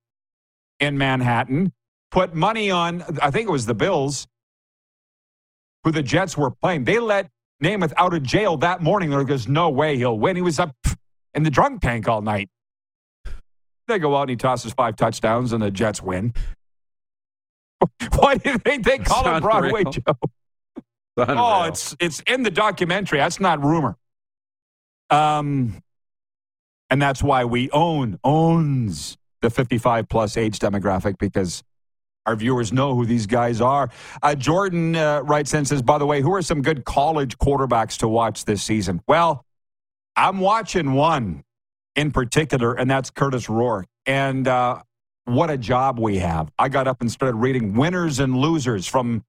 [0.80, 1.72] in Manhattan
[2.10, 4.26] put money on, I think it was the Bills,
[5.86, 6.82] who the Jets were playing.
[6.82, 7.30] They let
[7.62, 9.08] Namath out of jail that morning.
[9.10, 10.34] There goes, no way he'll win.
[10.34, 10.74] He was up
[11.32, 12.50] in the drunk tank all night.
[13.86, 16.34] They go out and he tosses five touchdowns and the Jets win.
[18.18, 19.92] Why do you think they call it Broadway unreal.
[19.92, 20.02] Joe?
[21.18, 21.38] Unreal.
[21.38, 23.18] Oh, it's it's in the documentary.
[23.18, 23.96] That's not rumor.
[25.08, 25.80] Um,
[26.90, 31.62] and that's why we own owns the 55 plus age demographic because
[32.26, 33.88] our viewers know who these guys are.
[34.22, 37.96] Uh, Jordan uh, writes in says, by the way, who are some good college quarterbacks
[37.98, 39.00] to watch this season?
[39.06, 39.44] Well,
[40.16, 41.44] I'm watching one
[41.94, 43.86] in particular, and that's Kurtis Rourke.
[44.04, 44.82] And uh,
[45.24, 46.50] what a job we have.
[46.58, 49.24] I got up and started reading winners and losers from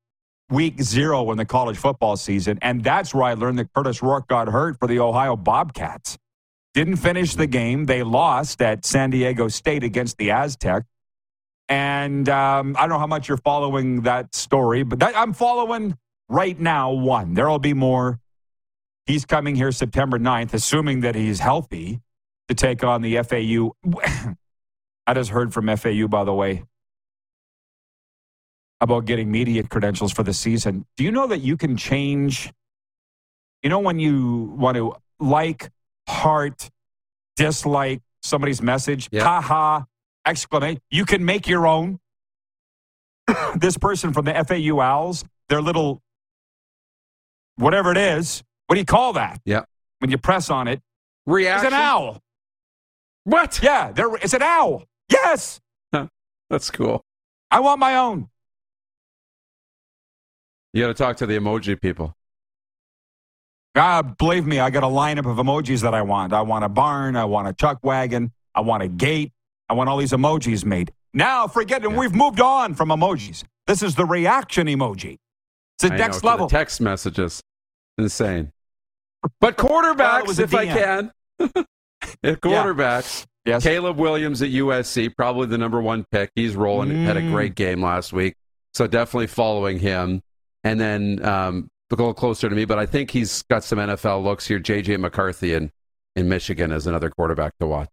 [0.49, 2.57] week zero in the college football season.
[2.61, 6.17] And that's where I learned that Kurtis Rourke got hurt for the Ohio Bobcats.
[6.73, 7.85] Didn't finish the game.
[7.87, 10.83] They lost at San Diego State against the Aztec.
[11.69, 15.97] And um, I don't know how much you're following that story, but that, I'm following
[16.29, 17.33] right now one.
[17.33, 18.19] There will be more.
[19.05, 22.01] He's coming here September 9th, assuming that he's healthy
[22.47, 23.71] to take on the FAU.
[25.07, 26.63] I just heard from FAU, by the way,
[28.81, 30.85] about getting media credentials for the season.
[30.97, 32.51] Do you know that you can change?
[33.63, 35.69] You know, when you want to like,
[36.07, 36.69] heart,
[37.35, 39.23] dislike somebody's message, Yeah.
[39.41, 39.85] ha
[40.27, 41.99] exclamation, you can make your own.
[43.55, 46.01] this person from the FAU Owls, their little,
[47.55, 49.41] whatever it is, what do you call that?
[49.45, 49.63] Yeah.
[49.99, 50.81] When you press on it,
[51.25, 51.67] reaction.
[51.67, 52.21] it's an owl.
[53.23, 53.59] What?
[53.61, 54.83] Yeah, there, it's an owl.
[55.09, 55.59] Yes,
[56.49, 57.03] That's cool.
[57.51, 58.29] I want my own.
[60.73, 62.15] You got to talk to the emoji people.
[63.75, 66.33] Ah, believe me, I got a lineup of emojis that I want.
[66.33, 67.15] I want a barn.
[67.15, 68.31] I want a chuck wagon.
[68.55, 69.33] I want a gate.
[69.69, 70.91] I want all these emojis made.
[71.13, 71.91] Now, forget it.
[71.91, 73.43] We've moved on from emojis.
[73.65, 75.17] This is the reaction emoji.
[75.75, 76.49] It's the I next know, to the level.
[76.49, 77.41] text messages.
[77.97, 78.51] Insane.
[79.41, 81.11] But quarterbacks, a if I can.
[82.23, 83.63] if quarterbacks, yes.
[83.63, 86.31] Caleb Williams at USC, probably the number one pick.
[86.35, 87.03] He's rolling.
[87.03, 87.31] Had a Mm.
[87.31, 88.35] great game last week.
[88.73, 90.21] So definitely following him.
[90.63, 94.23] And then um, a little closer to me, but I think he's got some NFL
[94.23, 94.59] looks here.
[94.59, 94.97] J.J.
[94.97, 95.71] McCarthy in,
[96.15, 97.89] in Michigan as another quarterback to watch.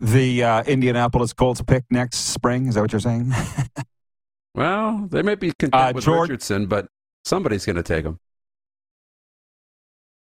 [0.00, 2.66] The uh, Indianapolis Colts pick next spring.
[2.66, 3.32] Is that what you're saying?
[4.54, 6.88] Well, they might be content Uh, with Jord- Richardson, but
[7.26, 8.18] somebody's going to take him.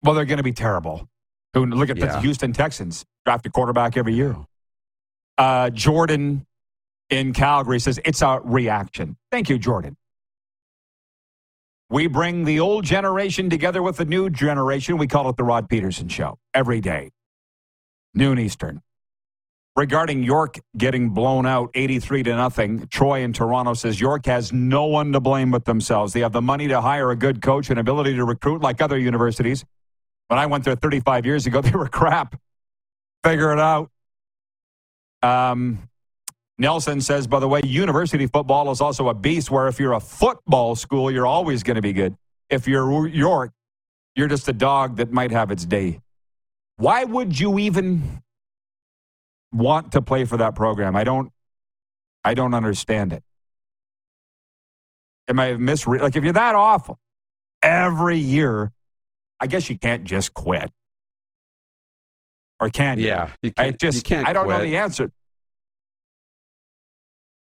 [0.02, 1.06] well, they're going to be terrible.
[1.54, 4.34] Look at the Houston Texans draft a quarterback every year.
[5.36, 6.46] Uh, Jordan
[7.10, 9.18] in Calgary says it's a reaction.
[9.30, 9.94] Thank you, Jordan.
[11.90, 14.96] We bring the old generation together with the new generation.
[14.96, 17.10] We call it the Rod Pedersen Show every day,
[18.14, 18.80] noon Eastern.
[19.76, 24.84] Regarding York getting blown out 83 to nothing, Troy in Toronto says York has no
[24.86, 26.12] one to blame but themselves.
[26.12, 28.98] They have the money to hire a good coach and ability to recruit like other
[28.98, 29.64] universities.
[30.28, 32.40] When I went there 35 years ago, they were crap.
[33.24, 33.90] Figure it out.
[35.22, 35.88] Um,
[36.58, 40.00] Nelson says, by the way, university football is also a beast where if you're a
[40.00, 42.16] football school, you're always going to be good.
[42.50, 43.52] If you're York,
[44.14, 46.00] You're just a dog that might have its day.
[46.76, 48.22] Why would you even
[49.54, 50.96] want to play for that program?
[50.96, 51.32] I don't
[52.24, 53.22] I don't understand it.
[55.28, 56.02] Am I misread?
[56.02, 56.98] Like if you're that awful
[57.62, 58.72] every year,
[59.40, 60.70] I guess you can't just quit.
[62.60, 63.06] Or can you?
[63.06, 64.58] Yeah, you I can't, just you can't I don't quit.
[64.58, 65.10] know the answer.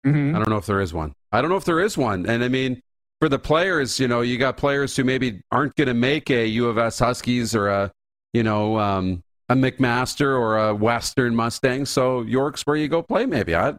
[0.07, 0.35] Mhm.
[0.35, 1.14] I don't know if there is one.
[1.33, 2.27] I don't know if there is one.
[2.27, 2.81] And I mean,
[3.21, 6.47] for the players, you know, you got players who maybe aren't going to make a
[6.47, 7.92] U of S Huskies or a,
[8.33, 11.87] you know, um, a McMaster or a Western Mustang.
[11.87, 13.26] So York's where you go play.
[13.26, 13.74] Maybe I,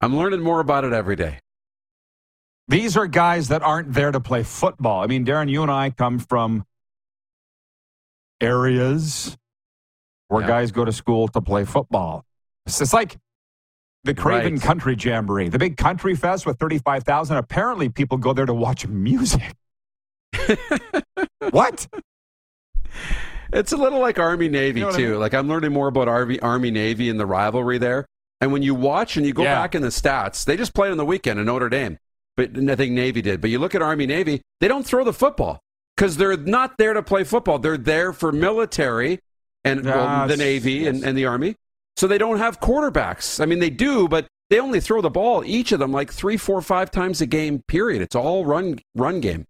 [0.00, 1.38] I'm learning more about it every day.
[2.68, 5.02] These are guys that aren't there to play football.
[5.02, 6.64] I mean, Darren, you and I come from
[8.40, 9.36] areas
[10.28, 10.48] where Yeah.
[10.48, 12.24] guys go to school to play football.
[12.66, 13.16] It's just like
[14.02, 14.62] the Craven Right.
[14.62, 17.36] Country Jamboree, the big country fest with 35,000.
[17.36, 19.54] Apparently, people go there to watch music.
[21.50, 21.86] what?
[23.56, 25.10] It's a little like Army Navy You know what I too.
[25.12, 25.20] mean?
[25.20, 28.06] Like I'm learning more about Army Army Navy and the rivalry there.
[28.40, 29.54] And when you watch and you go Yeah.
[29.54, 31.98] back in the stats, they just played on the weekend in Notre Dame,
[32.36, 33.40] but I think Navy did.
[33.40, 35.58] But you look at Army Navy, they don't throw the football
[35.96, 37.58] because they're not there to play football.
[37.58, 39.20] They're there for military
[39.64, 41.56] and well, Ah, the Navy and, and the Army.
[41.96, 43.40] So they don't have quarterbacks.
[43.40, 46.36] I mean, they do, but they only throw the ball each of them like three,
[46.36, 47.62] four, five times a game.
[47.66, 48.02] Period.
[48.02, 49.46] It's all run run game.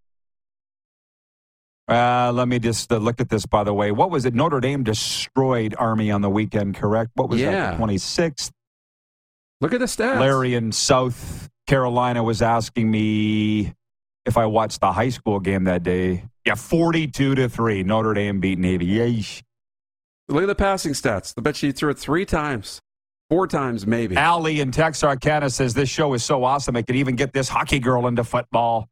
[1.88, 3.92] Uh, let me just uh, look at this, by the way.
[3.92, 4.34] What was it?
[4.34, 7.12] Notre Dame destroyed Army on the weekend, correct?
[7.14, 7.50] What was Yeah.
[7.52, 7.70] that?
[7.72, 8.50] The 26th?
[9.60, 10.18] Look at the stats.
[10.20, 13.72] Larry in South Carolina was asking me
[14.24, 16.24] if I watched the high school game that day.
[16.44, 17.82] Yeah, 42 to 3.
[17.84, 18.86] Notre Dame beat Navy.
[18.86, 19.42] Yeesh.
[20.28, 21.34] Look at the passing stats.
[21.38, 22.80] I bet you threw it three times,
[23.30, 24.16] four times maybe.
[24.16, 27.78] Allie in Texarkana says this show is so awesome it could even get this hockey
[27.78, 28.88] girl into football.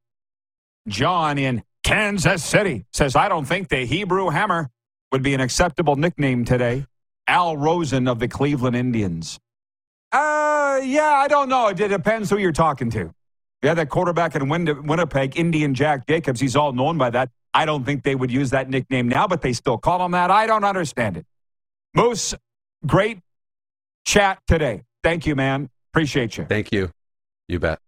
[0.87, 4.70] John in Kansas City says, I don't think the Hebrew Hammer
[5.12, 6.87] would be an acceptable nickname today.
[7.29, 9.38] Al Rosen of the Cleveland Indians.
[10.12, 11.68] Uh, yeah, I don't know.
[11.68, 13.12] It depends who you're talking to.
[13.62, 17.31] Yeah, that quarterback in Win- Winnipeg, Indian Jack Jacobs, he's all known by that.
[17.55, 20.31] I don't think they would use that nickname now, but they still call him that.
[20.31, 21.27] I don't understand it.
[21.94, 22.35] Moose,
[22.87, 23.20] great
[24.05, 24.83] chat today.
[25.03, 25.70] Thank you, man.
[25.92, 26.44] Appreciate you.
[26.44, 26.90] Thank you.
[27.49, 27.79] You bet.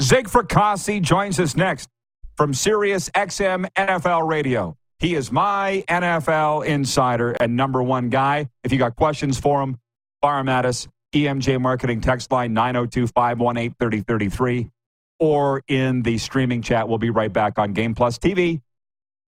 [0.00, 1.88] Zig Fracassi joins us next
[2.36, 4.76] from Sirius XM NFL Radio.
[4.98, 8.48] He is my NFL insider and number one guy.
[8.62, 9.78] If you got questions for him,
[10.22, 10.88] fire him at us.
[11.14, 14.70] EMJ Marketing text line 902 518 3033
[15.20, 16.88] or in the streaming chat.
[16.88, 18.60] We'll be right back on Game Plus TV,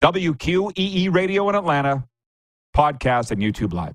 [0.02, 2.04] WQEE Radio in Atlanta,
[2.74, 3.94] podcast, and YouTube Live.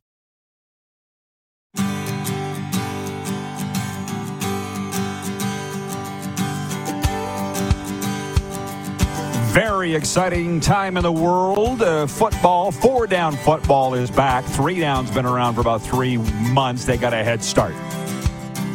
[9.51, 11.81] Very exciting time in the world.
[11.81, 14.45] Uh, football, four down football is back.
[14.45, 16.15] Three down's been around for about three
[16.53, 16.85] months.
[16.85, 17.73] They got a head start.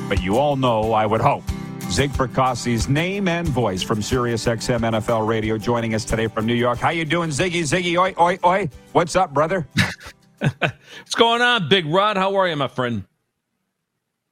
[0.07, 1.45] But you all know, I would hope,
[1.91, 6.53] Zig Fracassi's name and voice from Sirius XM NFL Radio joining us today from New
[6.53, 6.77] York.
[6.77, 7.63] How you doing, Ziggy?
[7.63, 8.69] Ziggy, oi, oi, oi.
[8.93, 9.67] What's up, brother?
[10.41, 12.19] What's going on, Big Rod?
[12.19, 13.05] How are you, my friend?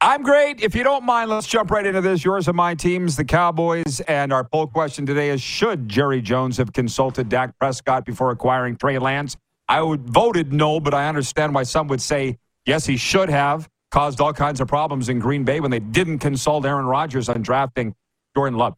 [0.07, 0.61] I'm great.
[0.61, 2.23] If you don't mind, let's jump right into this.
[2.23, 4.01] Yours and my teams, the Cowboys.
[4.01, 8.77] And our poll question today is Should Jerry Jones have consulted Dak Prescott before acquiring
[8.77, 9.35] Trey Lance?
[9.67, 12.37] I would voted no, but I understand why some would say
[12.67, 13.67] yes, he should have.
[13.91, 17.41] Caused all kinds of problems in Green Bay when they didn't consult Aaron Rodgers on
[17.41, 17.95] drafting
[18.37, 18.77] Jordan Love.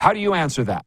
[0.00, 0.86] How do you answer that?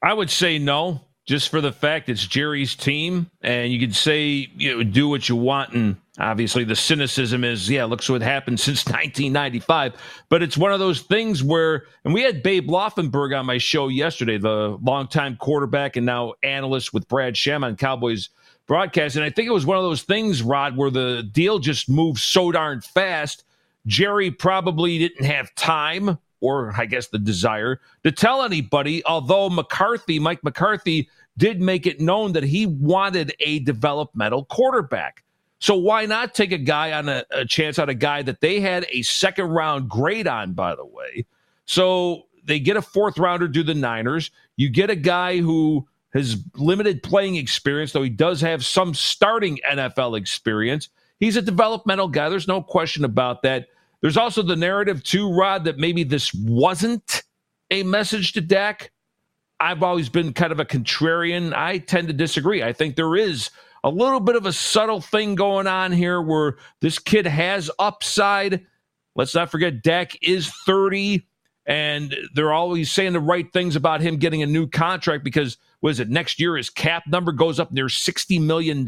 [0.00, 4.48] I would say no, just for the fact it's Jerry's team, and you could say
[4.56, 8.60] you know do what you want, and obviously the cynicism is yeah, looks what happened
[8.60, 9.94] since 1995.
[10.28, 13.88] But it's one of those things where, and we had Babe Laufenberg on my show
[13.88, 18.28] yesterday, the longtime quarterback and now analyst with Brad Sham on Cowboys
[18.66, 21.88] broadcast, and I think it was one of those things, Rod, where the deal just
[21.88, 23.44] moved so darn fast.
[23.86, 30.18] Jerry probably didn't have time or I guess the desire to tell anybody, although McCarthy,
[30.18, 31.08] Mike McCarthy,
[31.38, 35.23] did make it known that he wanted a developmental quarterback.
[35.64, 38.60] So why not take a guy on a, a chance on a guy that they
[38.60, 41.24] had a second round grade on, by the way?
[41.64, 44.30] So they get a fourth rounder do the Niners.
[44.56, 49.58] You get a guy who has limited playing experience, though he does have some starting
[49.66, 50.90] NFL experience.
[51.18, 52.28] He's a developmental guy.
[52.28, 53.68] There's no question about that.
[54.02, 57.22] There's also the narrative, too, Rod, that maybe this wasn't
[57.70, 58.92] a message to Dak.
[59.60, 61.54] I've always been kind of a contrarian.
[61.54, 62.62] I tend to disagree.
[62.62, 63.48] I think there is
[63.84, 68.64] a little bit of a subtle thing going on here where this kid has upside.
[69.14, 71.24] Let's not forget, Dak is 30,
[71.66, 75.90] and they're always saying the right things about him getting a new contract because, what
[75.90, 78.86] is it, next year his cap number goes up near $60 million.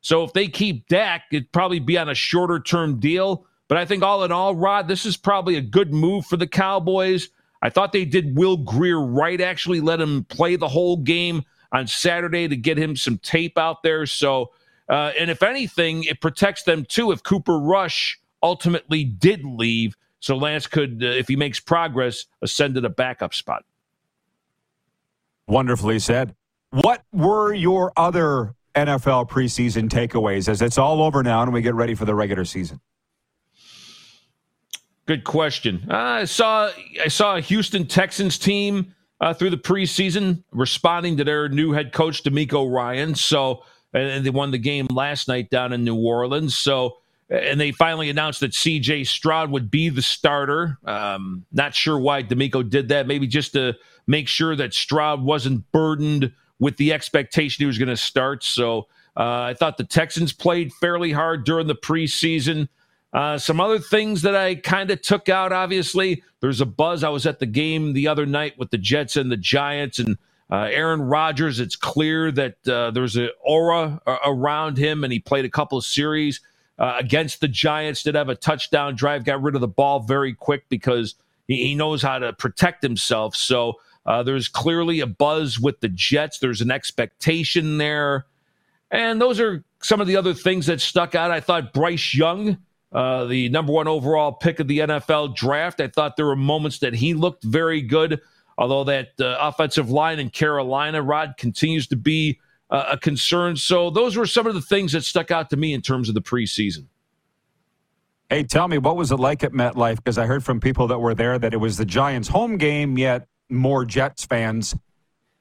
[0.00, 3.46] So if they keep Dak, it'd probably be on a shorter term deal.
[3.66, 6.46] But I think all in all, Rod, this is probably a good move for the
[6.46, 7.30] Cowboys.
[7.62, 11.42] I thought they did Will Grier right, actually let him play the whole game
[11.74, 14.06] on Saturday to get him some tape out there.
[14.06, 14.52] So,
[14.88, 19.96] uh, and if anything, it protects them too if Cooper Rush ultimately did leave.
[20.20, 23.64] So Lance could, uh, if he makes progress, ascend to the backup spot.
[25.48, 26.36] Wonderfully said.
[26.70, 31.74] What were your other NFL preseason takeaways as it's all over now and we get
[31.74, 32.80] ready for the regular season?
[35.06, 35.86] Good question.
[35.90, 36.70] Uh, I saw
[37.02, 38.94] I saw a Houston Texans team
[39.24, 43.14] uh, through the preseason, responding to their new head coach, DeMeco Ryan.
[43.14, 43.62] So,
[43.94, 46.54] and they won the game last night down in New Orleans.
[46.54, 46.98] So,
[47.30, 49.04] and they finally announced that C.J.
[49.04, 50.76] Stroud would be the starter.
[50.84, 53.06] Um, not sure why DeMeco did that.
[53.06, 53.72] Maybe just to
[54.06, 58.44] make sure that Stroud wasn't burdened with the expectation he was going to start.
[58.44, 62.68] So, uh, I thought the Texans played fairly hard during the preseason.
[63.14, 67.04] Uh, some other things that I kind of took out, obviously, there's a buzz.
[67.04, 70.18] I was at the game the other night with the Jets and the Giants, and
[70.50, 71.60] uh, Aaron Rodgers.
[71.60, 75.84] It's clear that uh, there's an aura around him, and he played a couple of
[75.84, 76.40] series
[76.80, 78.02] uh, against the Giants.
[78.02, 81.14] Did have a touchdown drive, got rid of the ball very quick because
[81.46, 83.36] he, he knows how to protect himself.
[83.36, 83.74] So
[84.06, 86.40] uh, there's clearly a buzz with the Jets.
[86.40, 88.26] There's an expectation there.
[88.90, 91.30] And those are some of the other things that stuck out.
[91.30, 92.58] I thought Bryce Young
[92.94, 95.80] uh, the number one overall pick of the NFL draft.
[95.80, 98.20] I thought there were moments that he looked very good,
[98.56, 102.38] although that uh, offensive line in Carolina, Rod, continues to be
[102.70, 103.56] uh, a concern.
[103.56, 106.14] So those were some of the things that stuck out to me in terms of
[106.14, 106.86] the preseason.
[108.30, 109.96] Hey, tell me, what was it like at MetLife?
[109.96, 112.96] Because I heard from people that were there that it was the Giants' home game,
[112.96, 114.74] yet more Jets fans,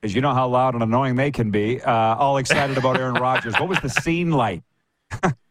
[0.01, 3.15] as you know how loud and annoying they can be, uh, all excited about Aaron
[3.15, 3.53] Rodgers.
[3.53, 4.63] What was the scene like?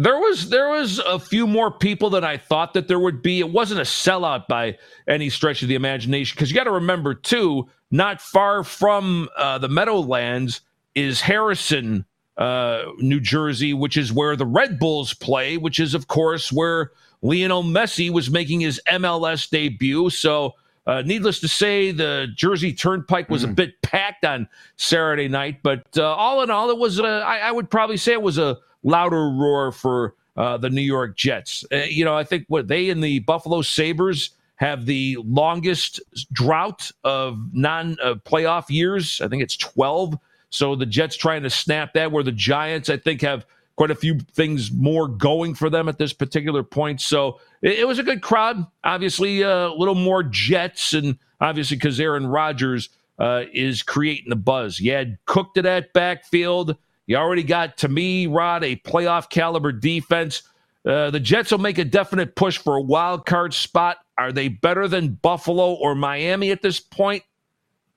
[0.00, 3.40] There was there was a few more people than I thought that there would be.
[3.40, 7.12] It wasn't a sellout by any stretch of the imagination because you got to remember
[7.12, 10.62] too, not far from uh, the Meadowlands
[10.94, 12.06] is Harrison,
[12.38, 16.92] uh, New Jersey, which is where the Red Bulls play, which is of course where
[17.20, 20.08] Lionel Messi was making his MLS debut.
[20.08, 20.54] So.
[20.86, 23.44] Uh, needless to say, the Jersey Turnpike was mm.
[23.44, 23.54] a hmm.
[23.54, 26.98] bit packed on Saturday night, but uh, all in all, it was.
[26.98, 30.82] A, I, I would probably say it was a louder roar for uh, the New
[30.82, 31.64] York Jets.
[31.72, 36.00] Uh, you know, I think what they and the Buffalo Sabres have the longest
[36.32, 39.20] drought of non uh, playoff years.
[39.20, 40.18] I think it's 12.
[40.50, 43.94] So the Jets trying to snap that, where the Giants, I think, have quite a
[43.94, 47.00] few things more going for them at this particular point.
[47.00, 48.66] So it, it was a good crowd.
[48.84, 54.36] Obviously, uh, a little more Jets, and obviously, because Aaron Rodgers uh, is creating the
[54.36, 54.80] buzz.
[54.80, 56.76] You had Cook to that backfield.
[57.10, 60.44] You already got, to me, Rod, a playoff caliber defense.
[60.86, 63.96] Uh, the Jets will make a definite push for a wild card spot.
[64.16, 67.24] Are they better than Buffalo or Miami at this point?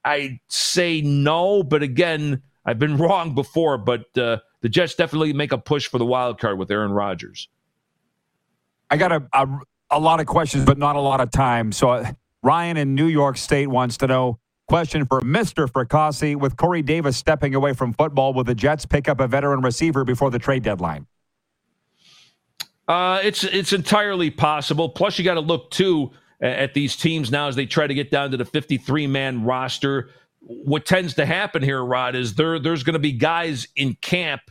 [0.03, 3.77] I say no, but again, I've been wrong before.
[3.77, 7.49] But uh, the Jets definitely make a push for the wild card with Aaron Rodgers.
[8.89, 9.47] I got a, a,
[9.91, 11.71] a lot of questions, but not a lot of time.
[11.71, 12.11] So uh,
[12.41, 15.69] Ryan in New York State wants to know Question for Mr.
[15.69, 16.35] Fracassi.
[16.35, 20.03] With Corey Davis stepping away from football, will the Jets pick up a veteran receiver
[20.03, 21.05] before the trade deadline?
[22.87, 24.89] Uh, it's it's entirely possible.
[24.89, 26.11] Plus, you got to look too
[26.41, 30.09] at these teams now as they try to get down to the 53 man roster.
[30.39, 34.41] What tends to happen here, Rod, is there there's going to be guys in camp.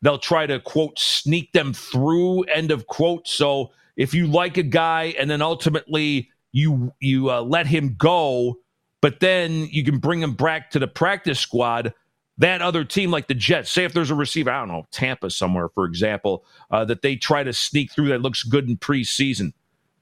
[0.00, 2.44] They'll try to quote sneak them through.
[2.44, 3.26] End of quote.
[3.26, 8.58] So if you like a guy and then ultimately you you uh, let him go,
[9.02, 11.92] but then you can bring him back to the practice squad.
[12.38, 15.28] That other team, like the Jets, say if there's a receiver, I don't know, Tampa
[15.28, 19.52] somewhere, for example, uh, that they try to sneak through that looks good in preseason.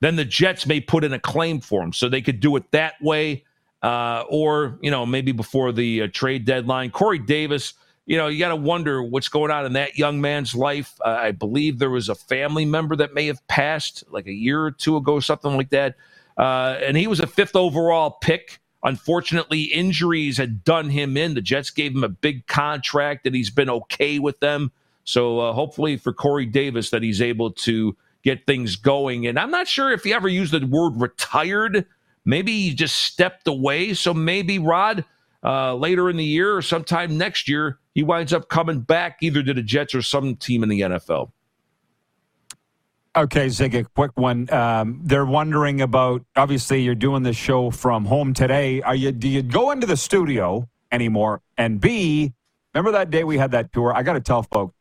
[0.01, 1.93] then the Jets may put in a claim for him.
[1.93, 3.45] So they could do it that way,
[3.83, 6.91] uh, or you know maybe before the uh, trade deadline.
[6.91, 7.75] Corey Davis,
[8.07, 10.95] you know, you got to wonder what's going on in that young man's life.
[11.05, 14.63] Uh, I believe there was a family member that may have passed like a year
[14.63, 15.97] or two ago, something like that,
[16.39, 18.60] uh, and he was a fifth overall pick.
[18.83, 21.35] Unfortunately, injuries had done him in.
[21.35, 24.73] The Jets gave him a big contract, and he's been okay with them.
[25.05, 29.27] So uh, hopefully for Corey Davis that he's able to get things going.
[29.27, 31.87] And I'm not sure if he ever used the word retired.
[32.25, 33.95] Maybe he just stepped away.
[33.95, 35.05] So maybe Rod,
[35.43, 39.43] uh, later in the year or sometime next year, he winds up coming back either
[39.43, 41.31] to the Jets or some team in the NFL.
[43.17, 44.49] Okay, Zig, a quick one.
[44.53, 46.23] Um, they're wondering about.
[46.37, 48.83] Obviously, you're doing this show from home today.
[48.83, 49.11] Are you?
[49.11, 51.43] Do you go into the studio anymore?
[51.59, 52.33] And B,
[52.73, 53.93] remember that day we had that tour?
[53.93, 54.75] I got to tell folks,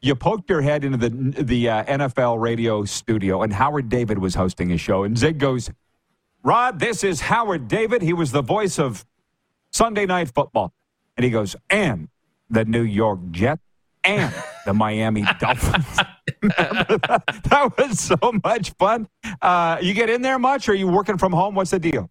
[0.00, 1.10] you poked your head into the
[1.42, 5.04] the uh, NFL radio studio, and Howard David was hosting a show.
[5.04, 5.70] And Zig goes,
[6.42, 8.00] "Rod, this is Howard David.
[8.00, 9.04] He was the voice of
[9.70, 10.72] Sunday Night Football."
[11.18, 12.08] And he goes, "And
[12.48, 13.60] the New York Jets
[14.02, 14.32] and
[14.64, 16.00] the Miami Dolphins."
[16.42, 17.42] That?
[17.44, 19.08] that was so much fun.
[19.40, 20.68] Uh, you get in there much?
[20.68, 21.54] Or are you working from home?
[21.54, 22.10] What's the deal?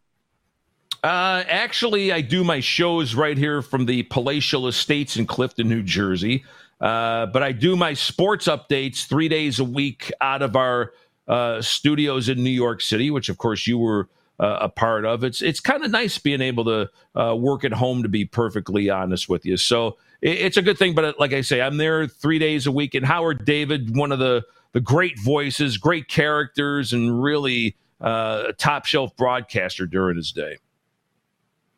[1.04, 5.82] Uh, actually, I do my shows right here from the Palatial Estates in Clifton, New
[5.82, 6.44] Jersey.
[6.80, 10.94] Uh, but I do my sports updates three days a week out of our
[11.28, 14.10] uh, studios in New York City, which of course you were
[14.40, 15.24] uh, a part of.
[15.24, 18.90] It's it's kind of nice being able to uh, work at home, to be perfectly
[18.90, 19.58] honest with you.
[19.58, 20.94] So it's a good thing.
[20.94, 22.96] But uh, like I say, I'm there three days a week.
[22.96, 24.44] And Howard David, one of the
[24.74, 30.58] the great voices, great characters, and really uh, a top shelf broadcaster during his day.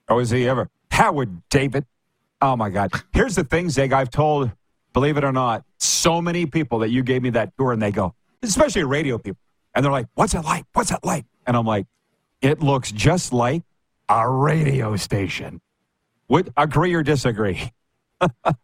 [0.09, 0.69] Oh, is he ever?
[0.91, 1.85] Howard David.
[2.41, 2.91] Oh my God.
[3.13, 3.93] Here's the thing, Zig.
[3.93, 4.51] I've told
[4.93, 7.91] believe it or not, so many people that you gave me that tour and they
[7.91, 9.39] go, especially radio people,
[9.75, 10.65] and they're like, what's it like?
[10.73, 11.25] What's it like?
[11.45, 11.87] And I'm like,
[12.41, 13.63] it looks just like
[14.07, 15.59] a radio station.
[16.29, 17.71] Would agree or disagree?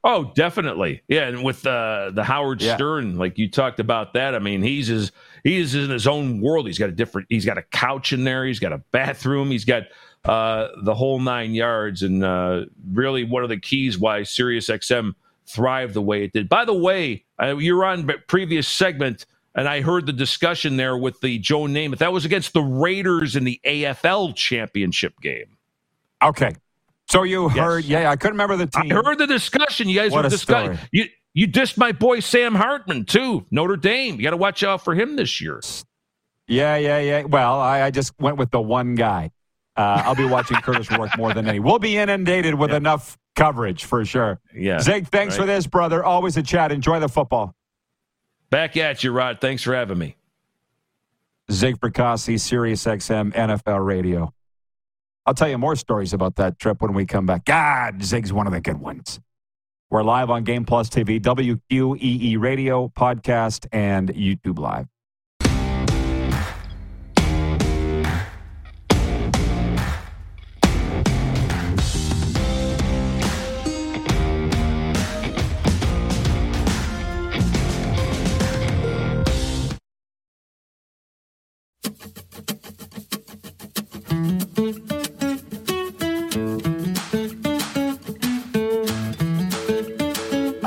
[0.04, 1.02] Oh, definitely.
[1.08, 2.76] Yeah, and with uh, the Howard yeah.
[2.76, 4.36] Stern, like you talked about that.
[4.36, 5.12] I mean, he's his,
[5.44, 6.68] he's in his own world.
[6.68, 7.28] He's got a different.
[7.30, 8.46] He's got a couch in there.
[8.46, 9.52] He's got a bathroom.
[9.52, 9.84] He's got
[10.26, 12.04] uh, the whole nine yards.
[12.04, 15.14] And uh, really, one of the keys why Sirius XM
[15.48, 16.48] thrive the way it did.
[16.48, 21.20] By the way, uh, you're on previous segment, and I heard the discussion there with
[21.22, 21.98] the Joe Namath.
[21.98, 25.58] That was against the Raiders in the AFL championship game.
[26.22, 26.54] Okay.
[27.10, 27.58] So you yes.
[27.58, 28.92] heard, yeah, I couldn't remember the team.
[28.92, 29.90] I heard the discussion.
[29.90, 30.78] You guys what were discussing.
[30.92, 34.18] You, you dissed my boy Sam Hartman, too, Notre Dame.
[34.18, 35.60] You got to watch out for him this year.
[36.48, 37.24] Yeah, yeah, yeah.
[37.24, 39.32] Well, I, I just went with the one guy.
[39.76, 41.60] Uh, I'll be watching Kurtis Rourke more than any.
[41.60, 42.78] We'll be inundated with yeah.
[42.78, 44.40] enough coverage for sure.
[44.54, 44.80] Yeah.
[44.80, 45.42] Zig, thanks right.
[45.42, 46.04] for this, brother.
[46.04, 46.72] Always a chat.
[46.72, 47.56] Enjoy the football.
[48.52, 49.42] Back at you, Rod.
[49.42, 50.16] Thanks for having me.
[51.52, 54.34] Zig Fracassi, Sirius XM, NFL Radio.
[55.30, 57.46] I'll tell you more stories about that trip when we come back.
[57.46, 59.20] God, Zig's one of the good ones.
[59.92, 64.88] We're live on Game Plus TV, WQEE Radio, podcast, and YouTube Live.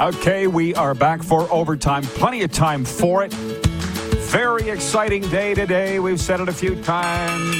[0.03, 2.03] Okay, we are back for overtime.
[2.03, 3.32] Plenty of time for it.
[3.32, 6.00] Very exciting day today.
[6.00, 7.55] We've said it a few times.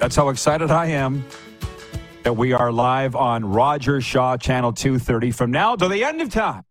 [0.00, 1.24] That's how excited I am
[2.24, 6.30] that we are live on Roger Shaw Channel 230 from now to the end of
[6.30, 6.64] time,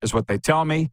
[0.00, 0.90] is what they tell me.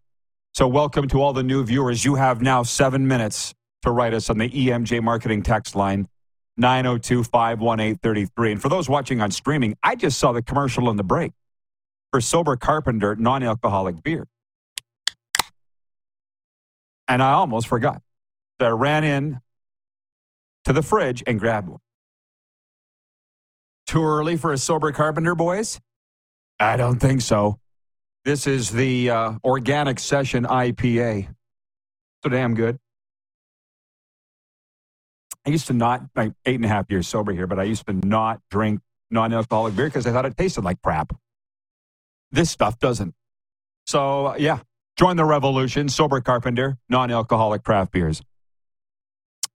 [0.53, 2.03] So, welcome to all the new viewers.
[2.03, 3.53] You have now seven minutes
[3.83, 6.09] to write us on the EMJ Marketing text line
[6.57, 8.51] 902 518 33.
[8.51, 11.31] And for those watching on streaming, I just saw the commercial in the break
[12.15, 14.25] for Sober Carpenter non alcoholic beer.
[17.09, 18.01] And I almost forgot.
[18.57, 19.41] So I ran in
[20.63, 21.81] to the fridge and grabbed one.
[23.85, 25.81] Too early for a Sober Carpenter, boys?
[26.57, 27.59] I don't think so.
[28.23, 31.27] This is the uh, Organic Session IPA.
[32.23, 32.79] So damn good.
[35.45, 37.85] I used to not, like eight and a half years sober here, but I used
[37.87, 38.79] to not drink
[39.11, 41.11] non alcoholic beer because I thought it tasted like crap.
[42.35, 43.15] This stuff doesn't.
[43.87, 44.59] So, yeah,
[44.97, 45.87] join the revolution.
[45.87, 48.21] Sober Carpenter, non alcoholic craft beers.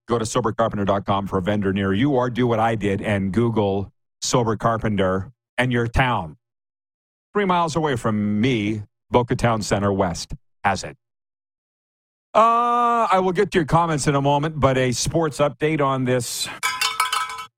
[0.08, 3.92] Go to sobercarpenter.com for a vendor near you or do what I did and Google
[4.22, 6.38] Sober Carpenter and your town.
[7.34, 10.32] Three miles away from me, Boca Town Center West
[10.64, 10.96] has it.
[12.32, 16.06] Uh, I will get to your comments in a moment, but a sports update on
[16.06, 16.48] this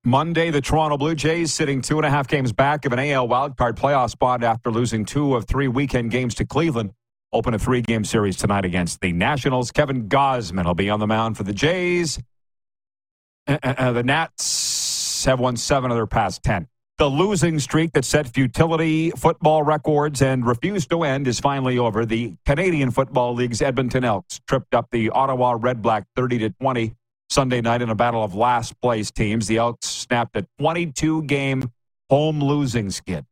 [0.05, 0.51] Monday.
[0.51, 3.75] The Toronto Blue Jays sitting two and a half games back of an AL wildcard
[3.75, 6.93] playoff spot after losing two of three weekend games to Cleveland.
[7.33, 9.71] Open a three game series tonight against the Nationals.
[9.71, 12.19] Kevin Gausman will be on the mound for the Jays.
[13.47, 16.67] Uh, uh, uh the Nats have won seven of their past 10.
[16.99, 22.05] The losing streak that set futility football records and refused to end is finally over.
[22.05, 26.95] The Canadian Football League's Edmonton Elks tripped up the Ottawa Red Black 30 to 20
[27.33, 29.47] Sunday night in a battle of last place teams.
[29.47, 31.71] The Elks snapped a 22 game
[32.11, 33.25] home losing skid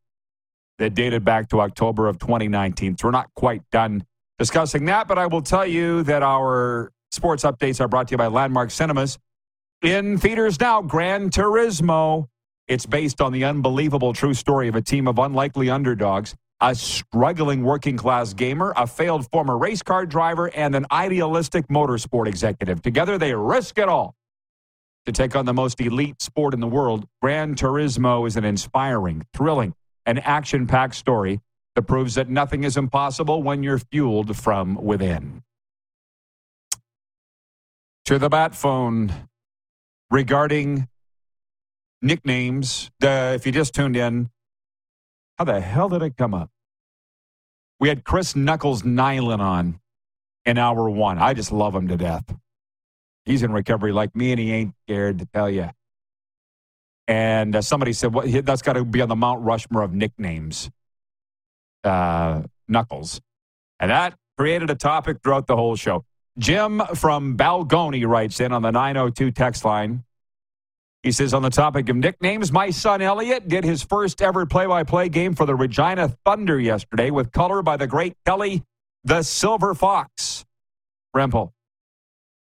[0.78, 2.96] that dated back to October of 2019.
[2.96, 4.04] So we're not quite done
[4.38, 8.18] discussing that, but I will tell you that our sports updates are brought to you
[8.18, 9.18] by Landmark Cinemas.
[9.82, 12.26] In theaters now, Gran Turismo
[12.70, 17.62] it's based on the unbelievable true story of a team of unlikely underdogs, a struggling
[17.62, 22.82] working class gamer, a failed former race car driver, and an idealistic motorsport executive.
[22.82, 24.14] Together, they risk it all
[25.06, 27.06] to take on the most elite sport in the world.
[27.22, 31.40] Gran Turismo is an inspiring, thrilling, and action packed story
[31.74, 35.42] that proves that nothing is impossible when you're fueled from within.
[38.06, 39.12] To the bat phone
[40.10, 40.88] regarding
[42.02, 42.90] nicknames.
[43.02, 44.30] Uh, if you just tuned in,
[45.40, 46.50] how the hell did it come up?
[47.78, 49.80] We had Chris Knuckles Nilan on
[50.44, 51.16] in hour one.
[51.16, 52.36] I just love him to death.
[53.24, 55.70] He's in recovery like me, and he ain't scared to tell you.
[57.08, 60.70] And uh, somebody said, well, that's got to be on the Mount Rushmore of nicknames,
[61.84, 63.22] uh, Knuckles.
[63.78, 66.04] And that created a topic throughout the whole show.
[66.36, 70.04] Jim from Balgony writes in on the 902 text line
[71.02, 74.66] he says, on the topic of nicknames, my son Elliot did his first ever play
[74.66, 78.62] by play game for the Regina Thunder yesterday with color by the great Kelly
[79.04, 80.44] the Silver Fox.
[81.16, 81.52] Rempel.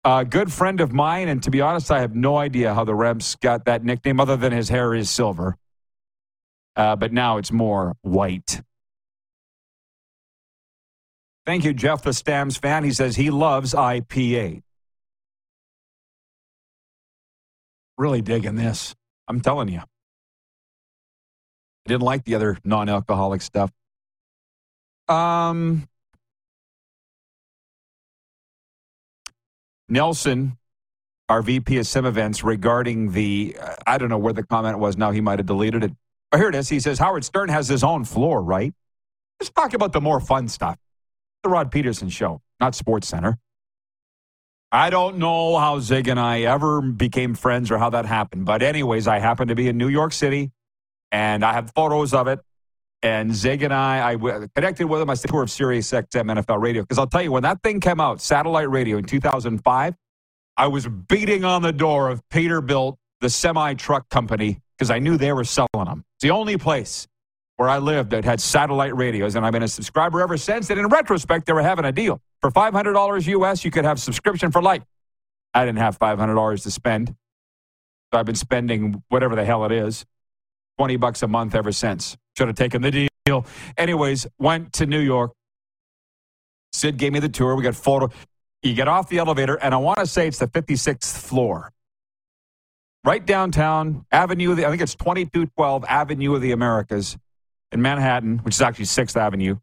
[0.05, 2.93] A good friend of mine, and to be honest, I have no idea how the
[2.93, 5.57] Remps got that nickname other than his hair is silver.
[6.77, 8.63] Uh, but now it's more white.
[11.45, 12.85] Thank you, Jeff, the Stamps fan.
[12.85, 14.63] He says he loves IPA.
[17.99, 18.95] Really digging this.
[19.27, 19.81] I'm telling you.
[19.81, 19.85] I
[21.89, 23.73] didn't like the other non alcoholic stuff.
[25.09, 25.89] Um,
[29.89, 30.59] Nelson,
[31.29, 35.11] our VP of Sim Events, regarding the, I don't know where the comment was now.
[35.11, 35.93] He might have deleted it.
[36.31, 36.69] But here it is.
[36.69, 38.73] He says Howard Stern has his own floor, right?
[39.41, 40.79] Let's talk about the more fun stuff.
[41.43, 43.39] The Rod Pedersen Show, not Sports Center.
[44.71, 48.45] I don't know how Zig and I ever became friends or how that happened.
[48.45, 50.51] But, anyways, I happened to be in New York City
[51.11, 52.41] and I have photos of it.
[53.03, 54.17] And Zig and I, I
[54.55, 55.09] connected with him.
[55.09, 56.83] I said tour of Sirius XM NFL radio.
[56.83, 59.95] Because I'll tell you, when that thing came out, satellite radio in 2005,
[60.57, 65.17] I was beating on the door of Peterbilt, the semi truck company, because I knew
[65.17, 66.05] they were selling them.
[66.17, 67.07] It's the only place
[67.59, 70.71] where I lived that had satellite radios, and I've been a subscriber ever since.
[70.71, 72.21] And in retrospect, they were having a deal.
[72.41, 74.85] For $500 US, you could have subscription for life.
[75.53, 77.09] I didn't have $500 to spend.
[78.13, 80.07] So I've been spending whatever the hell it is,
[80.79, 82.17] 20 bucks a month ever since.
[82.37, 83.45] Should have taken the deal.
[83.77, 85.33] Anyways, went to New York.
[86.73, 87.57] Sid gave me the tour.
[87.57, 88.09] We got photo.
[88.63, 91.73] You get off the elevator, and I want to say it's the 56th floor.
[93.05, 97.17] Right downtown, Avenue, the, I think it's 2212 Avenue of the Americas
[97.73, 99.59] in Manhattan, which is actually 6th Avenue, a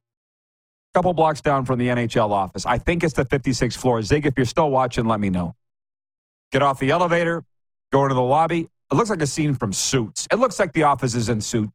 [0.93, 2.65] couple blocks down from the NHL office.
[2.65, 4.01] I think it's the 56th floor.
[4.01, 5.55] Zig, if you're still watching, let me know.
[6.51, 7.43] Get off the elevator,
[7.91, 8.69] go into the lobby.
[8.91, 10.27] It looks like a scene from Suits.
[10.31, 11.69] It looks like the office is in Suit.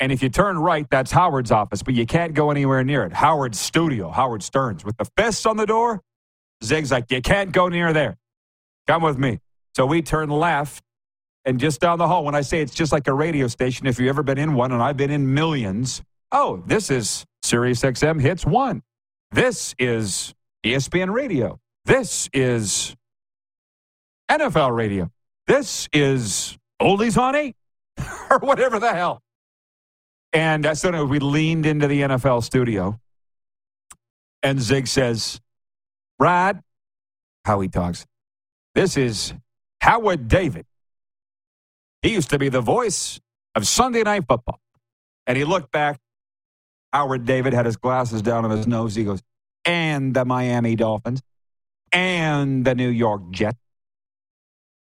[0.00, 3.12] And if you turn right, that's Howard's office, but you can't go anywhere near it.
[3.12, 6.02] Howard's studio, Howard Stern's, with the fists on the door.
[6.64, 8.16] Zig's like, you can't go near there.
[8.86, 9.40] Come with me.
[9.76, 10.82] So we turn left
[11.44, 13.98] and just down the hall, when I say it's just like a radio station, if
[13.98, 18.20] you've ever been in one, and I've been in millions, oh, this is Sirius XM
[18.20, 18.82] Hits 1.
[19.30, 20.34] This is
[20.64, 21.60] ESPN Radio.
[21.84, 22.96] This is
[24.30, 25.10] NFL Radio.
[25.46, 27.54] This is Oldies on 8
[28.30, 29.20] or whatever the hell.
[30.32, 32.98] And so we leaned into the NFL studio,
[34.42, 35.40] and Zig says,
[36.18, 36.60] Brad,
[37.44, 38.04] how he talks,
[38.74, 39.34] this is
[39.80, 40.66] Howard David
[42.04, 43.18] he used to be the voice
[43.54, 44.60] of Sunday Night Football.
[45.26, 45.98] And he looked back.
[46.92, 48.94] Howard David had his glasses down on his nose.
[48.94, 49.22] He goes,
[49.64, 51.22] and the Miami Dolphins
[51.90, 53.58] and the New York Jets.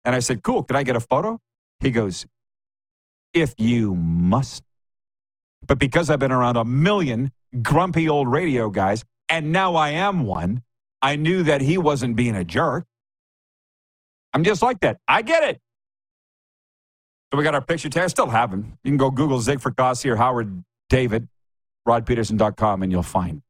[0.05, 0.63] And I said, cool.
[0.63, 1.39] Can I get a photo?
[1.81, 2.25] He goes,
[3.33, 4.63] if you must.
[5.67, 10.25] But because I've been around a million grumpy old radio guys, and now I am
[10.25, 10.63] one,
[11.01, 12.85] I knew that he wasn't being a jerk.
[14.33, 14.99] I'm just like that.
[15.05, 15.59] I get it.
[17.31, 18.09] So we got our picture tag.
[18.09, 18.77] Still have him.
[18.83, 21.27] You can go Google Zig Fracassi or Howard David,
[21.87, 23.41] rodpedersen.com, and you'll find.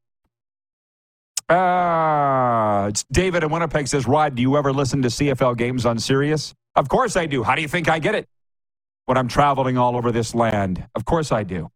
[1.48, 5.98] Uh, it's David in Winnipeg says, Rod, do you ever listen to CFL games on
[5.98, 6.54] Sirius?
[6.76, 7.42] Of course I do.
[7.42, 8.28] How do you think I get it?
[9.06, 10.86] When I'm traveling all over this land.
[10.94, 11.68] Of course I do.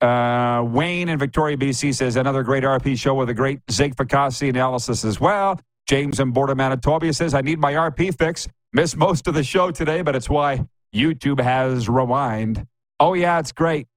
[0.00, 4.48] Uh, Wayne in Victoria, BC says, another great RP show with a great Zig Fracassi
[4.48, 5.60] analysis as well.
[5.86, 8.48] James in Border, Manitoba says, I need my RP fix.
[8.72, 10.64] Missed most of the show today, but it's why
[10.94, 12.66] YouTube has rewind.
[13.00, 13.88] Oh, yeah, it's great.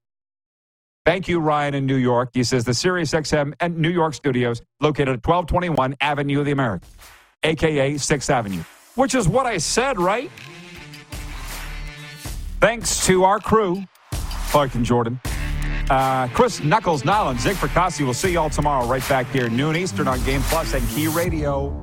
[1.05, 2.30] Thank you, Ryan in New York.
[2.34, 6.51] He says the Sirius XM and New York studios located at 1221 Avenue of the
[6.51, 6.89] Americas,
[7.43, 8.63] aka 6th Avenue,
[8.95, 10.32] which is what I said, right?
[12.61, 13.84] Thanks to our crew,
[14.49, 15.19] Clark and Jordan.
[15.89, 18.05] Uh, Chris Knuckles, Nilan, Zig Fracassi.
[18.05, 21.07] We'll see you all tomorrow right back here, noon Eastern on Game Plus and Key
[21.09, 21.82] Radio.